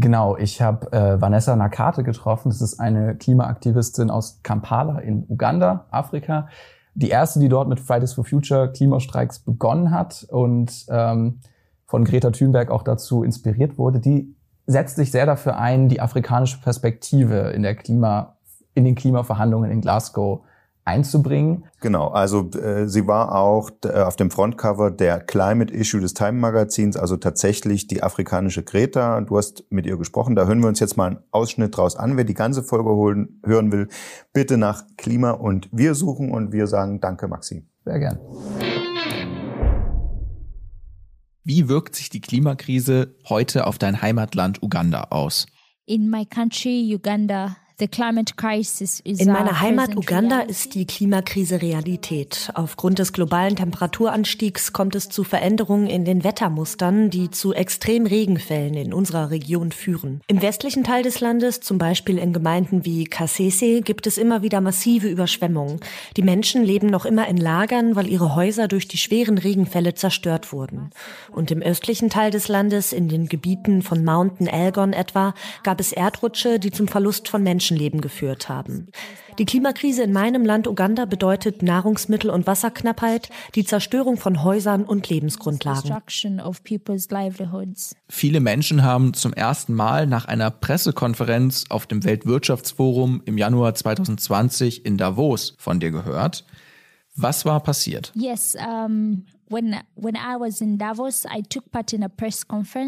[0.00, 2.50] Genau, ich habe äh, Vanessa Nakate getroffen.
[2.50, 6.48] Das ist eine Klimaaktivistin aus Kampala in Uganda, Afrika.
[6.94, 11.40] Die erste, die dort mit Fridays for Future Klimastreiks begonnen hat und ähm,
[11.84, 13.98] von Greta Thunberg auch dazu inspiriert wurde.
[13.98, 18.36] Die setzt sich sehr dafür ein, die afrikanische Perspektive in der Klima,
[18.74, 20.44] in den Klimaverhandlungen in Glasgow
[20.88, 21.64] einzubringen.
[21.80, 26.32] Genau, also äh, sie war auch äh, auf dem Frontcover der Climate Issue des Time
[26.32, 29.20] Magazins, also tatsächlich die afrikanische Greta.
[29.20, 32.16] Du hast mit ihr gesprochen, da hören wir uns jetzt mal einen Ausschnitt draus an.
[32.16, 33.88] Wer die ganze Folge holen, hören will,
[34.32, 37.66] bitte nach Klima und wir suchen und wir sagen Danke, Maxi.
[37.84, 38.18] Sehr gern.
[41.44, 45.46] Wie wirkt sich die Klimakrise heute auf dein Heimatland Uganda aus?
[45.84, 52.50] In my country, Uganda, In meiner Heimat Uganda ist die Klimakrise Realität.
[52.54, 58.92] Aufgrund des globalen Temperaturanstiegs kommt es zu Veränderungen in den Wettermustern, die zu Extremregenfällen in
[58.92, 60.22] unserer Region führen.
[60.26, 64.60] Im westlichen Teil des Landes, zum Beispiel in Gemeinden wie Kasese, gibt es immer wieder
[64.60, 65.78] massive Überschwemmungen.
[66.16, 70.52] Die Menschen leben noch immer in Lagern, weil ihre Häuser durch die schweren Regenfälle zerstört
[70.52, 70.90] wurden.
[71.30, 75.92] Und im östlichen Teil des Landes, in den Gebieten von Mountain Elgon etwa, gab es
[75.92, 78.88] Erdrutsche, die zum Verlust von Menschen Menschenleben geführt haben.
[79.38, 85.08] Die Klimakrise in meinem Land Uganda bedeutet Nahrungsmittel- und Wasserknappheit, die Zerstörung von Häusern und
[85.08, 85.80] Lebensgrundlagen.
[88.08, 94.84] Viele Menschen haben zum ersten Mal nach einer Pressekonferenz auf dem Weltwirtschaftsforum im Januar 2020
[94.84, 96.44] in Davos von dir gehört.
[97.14, 98.12] Was war passiert?
[98.14, 99.24] Yes, um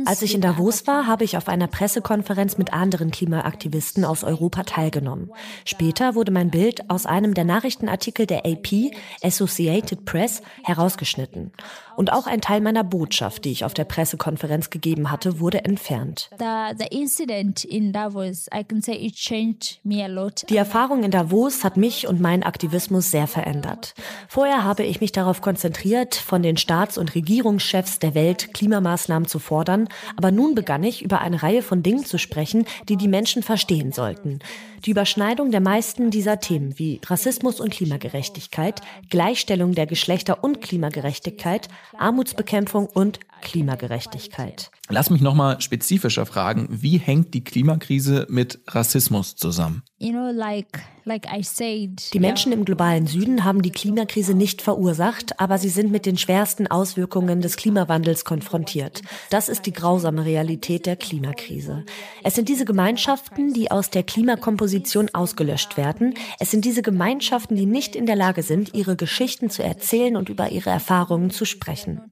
[0.07, 4.65] als ich in Davos war, habe ich auf einer Pressekonferenz mit anderen Klimaaktivisten aus Europa
[4.65, 5.31] teilgenommen.
[5.65, 8.93] Später wurde mein Bild aus einem der Nachrichtenartikel der AP,
[9.23, 11.53] Associated Press, herausgeschnitten.
[12.01, 16.31] Und auch ein Teil meiner Botschaft, die ich auf der Pressekonferenz gegeben hatte, wurde entfernt.
[20.49, 23.93] Die Erfahrung in Davos hat mich und meinen Aktivismus sehr verändert.
[24.29, 29.39] Vorher habe ich mich darauf konzentriert, von den Staats- und Regierungschefs der Welt Klimamaßnahmen zu
[29.39, 29.87] fordern,
[30.17, 33.93] aber nun begann ich, über eine Reihe von Dingen zu sprechen, die die Menschen verstehen
[33.93, 34.39] sollten.
[34.87, 41.69] Die Überschneidung der meisten dieser Themen wie Rassismus und Klimagerechtigkeit, Gleichstellung der Geschlechter und Klimagerechtigkeit,
[41.99, 44.71] Armutsbekämpfung und Klimagerechtigkeit.
[44.93, 49.83] Lass mich nochmal spezifischer fragen, wie hängt die Klimakrise mit Rassismus zusammen?
[49.99, 50.81] You know, like
[52.13, 56.19] die Menschen im globalen Süden haben die Klimakrise nicht verursacht, aber sie sind mit den
[56.19, 59.03] schwersten Auswirkungen des Klimawandels konfrontiert.
[59.31, 61.85] Das ist die grausame Realität der Klimakrise.
[62.23, 66.15] Es sind diese Gemeinschaften, die aus der Klimakomposition ausgelöscht werden.
[66.39, 70.29] Es sind diese Gemeinschaften, die nicht in der Lage sind, ihre Geschichten zu erzählen und
[70.29, 72.03] über ihre Erfahrungen zu sprechen.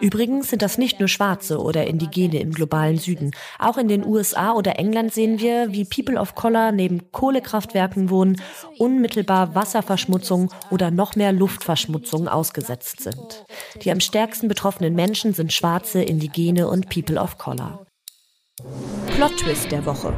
[0.00, 3.32] Übrigens sind das nicht nur Schwarze oder Indigene im globalen Süden.
[3.58, 8.40] Auch in den USA oder England sehen wir, wie People of Color neben Kohlekraftwerken wohnen
[8.78, 13.44] unmittelbar Wasserverschmutzung oder noch mehr Luftverschmutzung ausgesetzt sind.
[13.82, 17.86] Die am stärksten betroffenen Menschen sind Schwarze, Indigene und People of Color.
[19.14, 20.12] Plot Twist der Woche.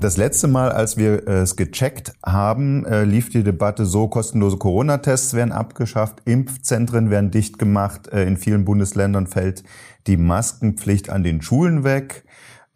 [0.00, 5.34] Das letzte Mal, als wir es gecheckt haben, äh, lief die Debatte so, kostenlose Corona-Tests
[5.34, 9.64] werden abgeschafft, Impfzentren werden dicht gemacht, äh, in vielen Bundesländern fällt
[10.06, 12.24] die Maskenpflicht an den Schulen weg.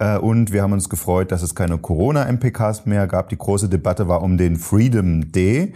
[0.01, 3.29] Äh, und wir haben uns gefreut, dass es keine Corona-MPKs mehr gab.
[3.29, 5.75] Die große Debatte war um den Freedom Day.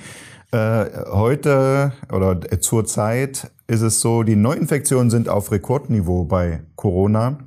[0.50, 7.38] Äh, heute oder zur Zeit ist es so, die Neuinfektionen sind auf Rekordniveau bei Corona.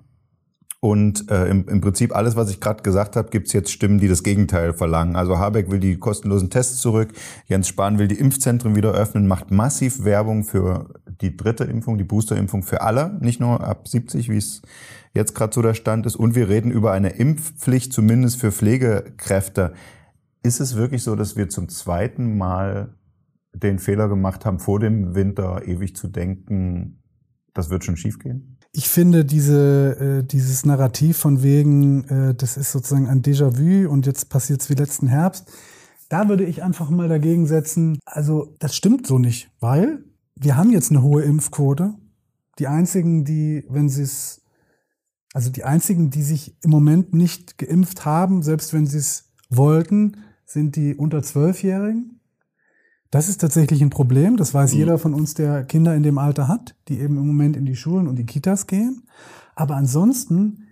[0.82, 4.08] Und äh, im, im Prinzip alles, was ich gerade gesagt habe, gibt's jetzt Stimmen, die
[4.08, 5.18] das Gegenteil verlangen.
[5.18, 7.12] Also Habeck will die kostenlosen Tests zurück,
[7.48, 12.06] Jens Spahn will die Impfzentren wieder öffnen, macht massiv Werbung für die dritte Impfung, die
[12.06, 14.62] Boosterimpfung für alle, nicht nur ab 70, wie es
[15.14, 16.16] jetzt gerade so der Stand ist.
[16.16, 19.74] Und wir reden über eine Impfpflicht, zumindest für Pflegekräfte.
[20.44, 22.96] Ist es wirklich so, dass wir zum zweiten Mal
[23.54, 27.04] den Fehler gemacht haben, vor dem Winter ewig zu denken,
[27.54, 28.59] das wird schon schiefgehen?
[28.72, 34.06] Ich finde diese, äh, dieses Narrativ von wegen, äh, das ist sozusagen ein Déjà-vu und
[34.06, 35.52] jetzt passiert es wie letzten Herbst.
[36.08, 40.04] Da würde ich einfach mal dagegen setzen, also das stimmt so nicht, weil
[40.36, 41.94] wir haben jetzt eine hohe Impfquote.
[42.58, 44.42] Die einzigen, die, wenn sie es
[45.34, 50.18] also die einzigen, die sich im Moment nicht geimpft haben, selbst wenn sie es wollten,
[50.46, 52.19] sind die unter Zwölfjährigen.
[53.12, 54.38] Das ist tatsächlich ein Problem.
[54.38, 54.78] Das weiß mhm.
[54.78, 57.76] jeder von uns, der Kinder in dem Alter hat, die eben im Moment in die
[57.76, 59.08] Schulen und die Kitas gehen.
[59.56, 60.68] Aber ansonsten,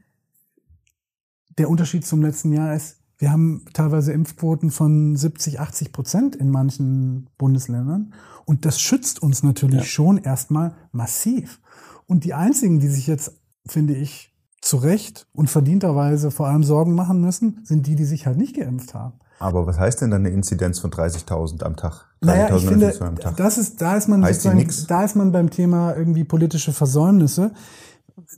[1.57, 6.51] der Unterschied zum letzten Jahr ist, wir haben teilweise Impfquoten von 70, 80 Prozent in
[6.51, 8.13] manchen Bundesländern.
[8.45, 9.85] Und das schützt uns natürlich ja.
[9.85, 11.59] schon erstmal massiv.
[12.05, 13.33] Und die einzigen, die sich jetzt,
[13.65, 18.27] finde ich, zu Recht und verdienterweise vor allem Sorgen machen müssen, sind die, die sich
[18.27, 19.19] halt nicht geimpft haben.
[19.39, 22.05] Aber was heißt denn dann eine Inzidenz von 30.000 am Tag?
[22.21, 22.93] 30 naja, ich finde,
[23.35, 27.51] das ist, da ist man da ist man beim Thema irgendwie politische Versäumnisse.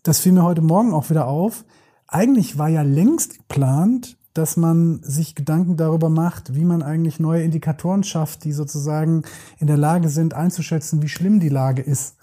[0.04, 1.64] Das fiel mir heute Morgen auch wieder auf.
[2.08, 7.44] Eigentlich war ja längst geplant, dass man sich Gedanken darüber macht, wie man eigentlich neue
[7.44, 9.24] Indikatoren schafft, die sozusagen
[9.58, 12.16] in der Lage sind, einzuschätzen, wie schlimm die Lage ist.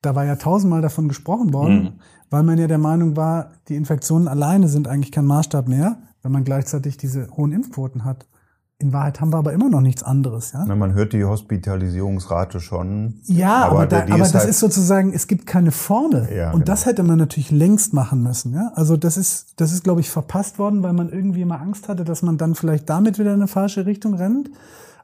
[0.00, 1.82] Da war ja tausendmal davon gesprochen worden.
[1.82, 5.98] Mhm weil man ja der Meinung war, die Infektionen alleine sind eigentlich kein Maßstab mehr,
[6.22, 8.26] wenn man gleichzeitig diese hohen Impfquoten hat.
[8.78, 10.52] in Wahrheit haben wir aber immer noch nichts anderes.
[10.52, 10.64] Ja?
[10.66, 13.20] Na, man hört die Hospitalisierungsrate schon.
[13.24, 16.28] Ja, aber, aber, da, aber ist das halt ist sozusagen, es gibt keine Formel.
[16.34, 16.64] Ja, und genau.
[16.64, 18.54] das hätte man natürlich längst machen müssen.
[18.54, 18.72] Ja?
[18.74, 22.04] Also das ist, das ist, glaube ich, verpasst worden, weil man irgendwie immer Angst hatte,
[22.04, 24.50] dass man dann vielleicht damit wieder in eine falsche Richtung rennt.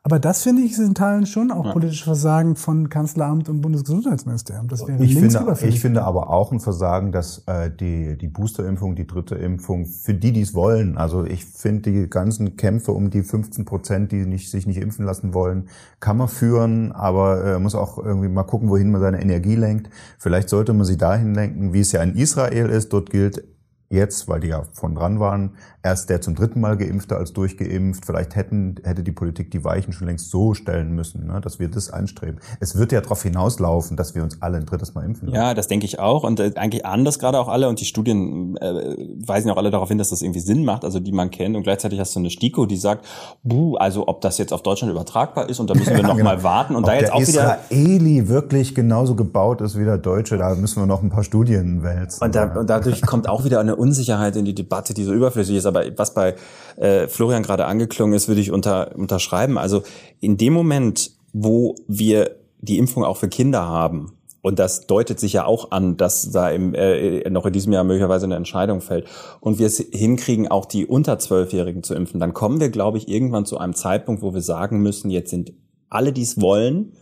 [0.02, 1.72] Aber das finde ich ist in Teilen schon auch ja.
[1.72, 4.68] politisches Versagen von Kanzleramt und Bundesgesundheitsministerium.
[4.68, 8.94] Das wäre ich finde, ich finde aber auch ein Versagen, dass äh, die, die Boosterimpfung,
[8.94, 13.10] die dritte Impfung, für die, die es wollen, also ich finde die ganzen Kämpfe um
[13.10, 15.68] die 15 Prozent, die nicht, sich nicht impfen lassen wollen,
[16.00, 19.90] kann man führen, aber äh, muss auch irgendwie mal gucken, wohin man seine Energie lenkt.
[20.18, 22.92] Vielleicht sollte man sie dahin lenken, wie es ja in Israel ist.
[22.92, 23.42] Dort gilt
[23.88, 25.52] jetzt, weil die ja von dran waren,
[25.86, 28.04] erst der zum dritten Mal geimpfte als durchgeimpft.
[28.04, 31.68] Vielleicht hätten, hätte die Politik die Weichen schon längst so stellen müssen, ne, dass wir
[31.68, 32.40] das anstreben.
[32.58, 35.28] Es wird ja darauf hinauslaufen, dass wir uns alle ein drittes Mal impfen.
[35.32, 36.24] Ja, das denke ich auch.
[36.24, 37.68] Und äh, eigentlich ahnen das gerade auch alle.
[37.68, 40.84] Und die Studien äh, weisen ja auch alle darauf hin, dass das irgendwie Sinn macht,
[40.84, 41.56] also die man kennt.
[41.56, 43.06] Und gleichzeitig hast du eine STIKO, die sagt,
[43.44, 46.16] buh, also ob das jetzt auf Deutschland übertragbar ist und da müssen wir ja, noch
[46.16, 46.30] genau.
[46.30, 46.74] mal warten.
[46.74, 50.54] Und ob da jetzt auch wieder Israeli wirklich genauso gebaut ist wie der Deutsche, da
[50.56, 52.24] müssen wir noch ein paar Studien wälzen.
[52.24, 55.56] Und, da, und dadurch kommt auch wieder eine Unsicherheit in die Debatte, die so überflüssig
[55.56, 55.66] ist.
[55.66, 56.34] Aber was bei
[56.76, 59.58] äh, Florian gerade angeklungen ist, würde ich unter, unterschreiben.
[59.58, 59.82] Also
[60.20, 64.16] in dem Moment, wo wir die Impfung auch für Kinder haben,
[64.46, 67.82] und das deutet sich ja auch an, dass da im, äh, noch in diesem Jahr
[67.82, 69.08] möglicherweise eine Entscheidung fällt.
[69.40, 72.20] Und wir es hinkriegen, auch die unter Zwölfjährigen zu impfen.
[72.20, 75.52] Dann kommen wir, glaube ich, irgendwann zu einem Zeitpunkt, wo wir sagen müssen, jetzt sind
[75.88, 76.92] alle, die es wollen,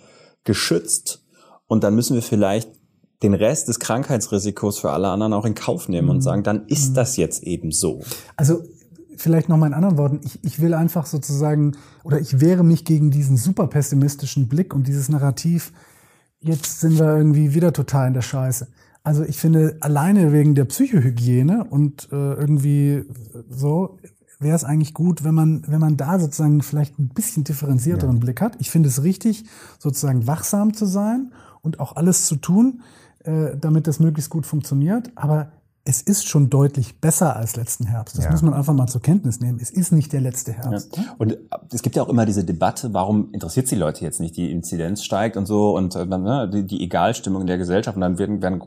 [0.45, 1.27] geschützt.
[1.67, 2.71] Und dann müssen wir vielleicht
[3.25, 6.23] den Rest des Krankheitsrisikos für alle anderen auch in Kauf nehmen und mhm.
[6.23, 6.95] sagen, dann ist mhm.
[6.95, 8.03] das jetzt eben so.
[8.37, 8.63] Also
[9.17, 11.73] vielleicht noch mal in anderen Worten, ich, ich will einfach sozusagen,
[12.05, 15.73] oder ich wehre mich gegen diesen super pessimistischen Blick und dieses Narrativ,
[16.41, 18.69] jetzt sind wir irgendwie wieder total in der Scheiße.
[19.03, 23.05] Also ich finde, alleine wegen der Psychohygiene und äh, irgendwie
[23.49, 23.99] so
[24.41, 28.21] wäre es eigentlich gut, wenn man, wenn man da sozusagen vielleicht ein bisschen differenzierteren ja.
[28.21, 28.57] Blick hat.
[28.61, 29.45] Ich finde es richtig,
[29.79, 32.83] sozusagen wachsam zu sein und auch alles zu tun,
[33.25, 35.11] damit das möglichst gut funktioniert.
[35.15, 35.53] Aber
[35.87, 38.17] es ist schon deutlich besser als letzten Herbst.
[38.17, 38.31] Das ja.
[38.31, 39.59] muss man einfach mal zur Kenntnis nehmen.
[39.61, 40.97] Es ist nicht der letzte Herbst.
[40.97, 41.15] Ja.
[41.19, 41.37] Und
[41.73, 44.35] es gibt ja auch immer diese Debatte, warum interessiert die Leute jetzt nicht?
[44.39, 47.97] Die Inzidenz steigt und so und äh, ne, die, die Egalstimmung in der Gesellschaft.
[47.97, 48.63] Und dann wird, werden,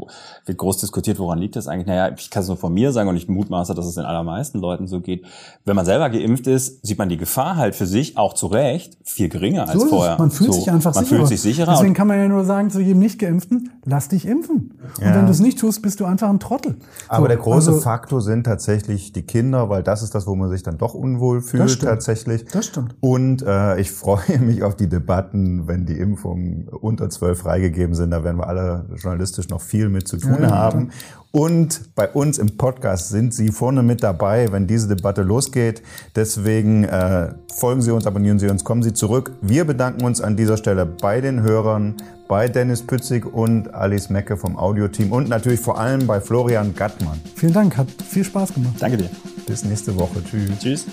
[0.45, 1.87] wird groß diskutiert, woran liegt das eigentlich?
[1.87, 4.59] Naja, ich kann es nur von mir sagen und ich mutmaße, dass es den allermeisten
[4.59, 5.25] Leuten so geht.
[5.65, 8.95] Wenn man selber geimpft ist, sieht man die Gefahr halt für sich auch zu Recht
[9.03, 10.19] viel geringer als vorher.
[10.19, 11.17] Man fühlt so, sich einfach man sicherer.
[11.21, 11.71] Fühlt sich sicherer.
[11.71, 14.75] Deswegen kann man ja nur sagen zu jedem Nicht-Geimpften, lass dich impfen.
[15.01, 15.07] Ja.
[15.07, 16.77] Und wenn du es nicht tust, bist du einfach ein Trottel.
[17.07, 20.35] Aber so, der große also, Faktor sind tatsächlich die Kinder, weil das ist das, wo
[20.35, 22.45] man sich dann doch unwohl fühlt das tatsächlich.
[22.45, 22.95] Das stimmt.
[22.99, 28.11] Und äh, ich freue mich auf die Debatten, wenn die Impfungen unter zwölf freigegeben sind.
[28.11, 30.91] Da werden wir alle journalistisch noch viel mit zu tun ja, haben.
[31.31, 35.83] Und bei uns im Podcast sind Sie vorne mit dabei, wenn diese Debatte losgeht.
[36.15, 39.31] Deswegen äh, folgen Sie uns, abonnieren Sie uns, kommen Sie zurück.
[39.41, 41.95] Wir bedanken uns an dieser Stelle bei den Hörern,
[42.27, 47.19] bei Dennis Pützig und Alice Mecke vom Audioteam und natürlich vor allem bei Florian Gattmann.
[47.35, 48.75] Vielen Dank, hat viel Spaß gemacht.
[48.79, 49.09] Danke dir.
[49.45, 50.23] Bis nächste Woche.
[50.23, 50.59] Tschüss.
[50.59, 50.85] Tschüss.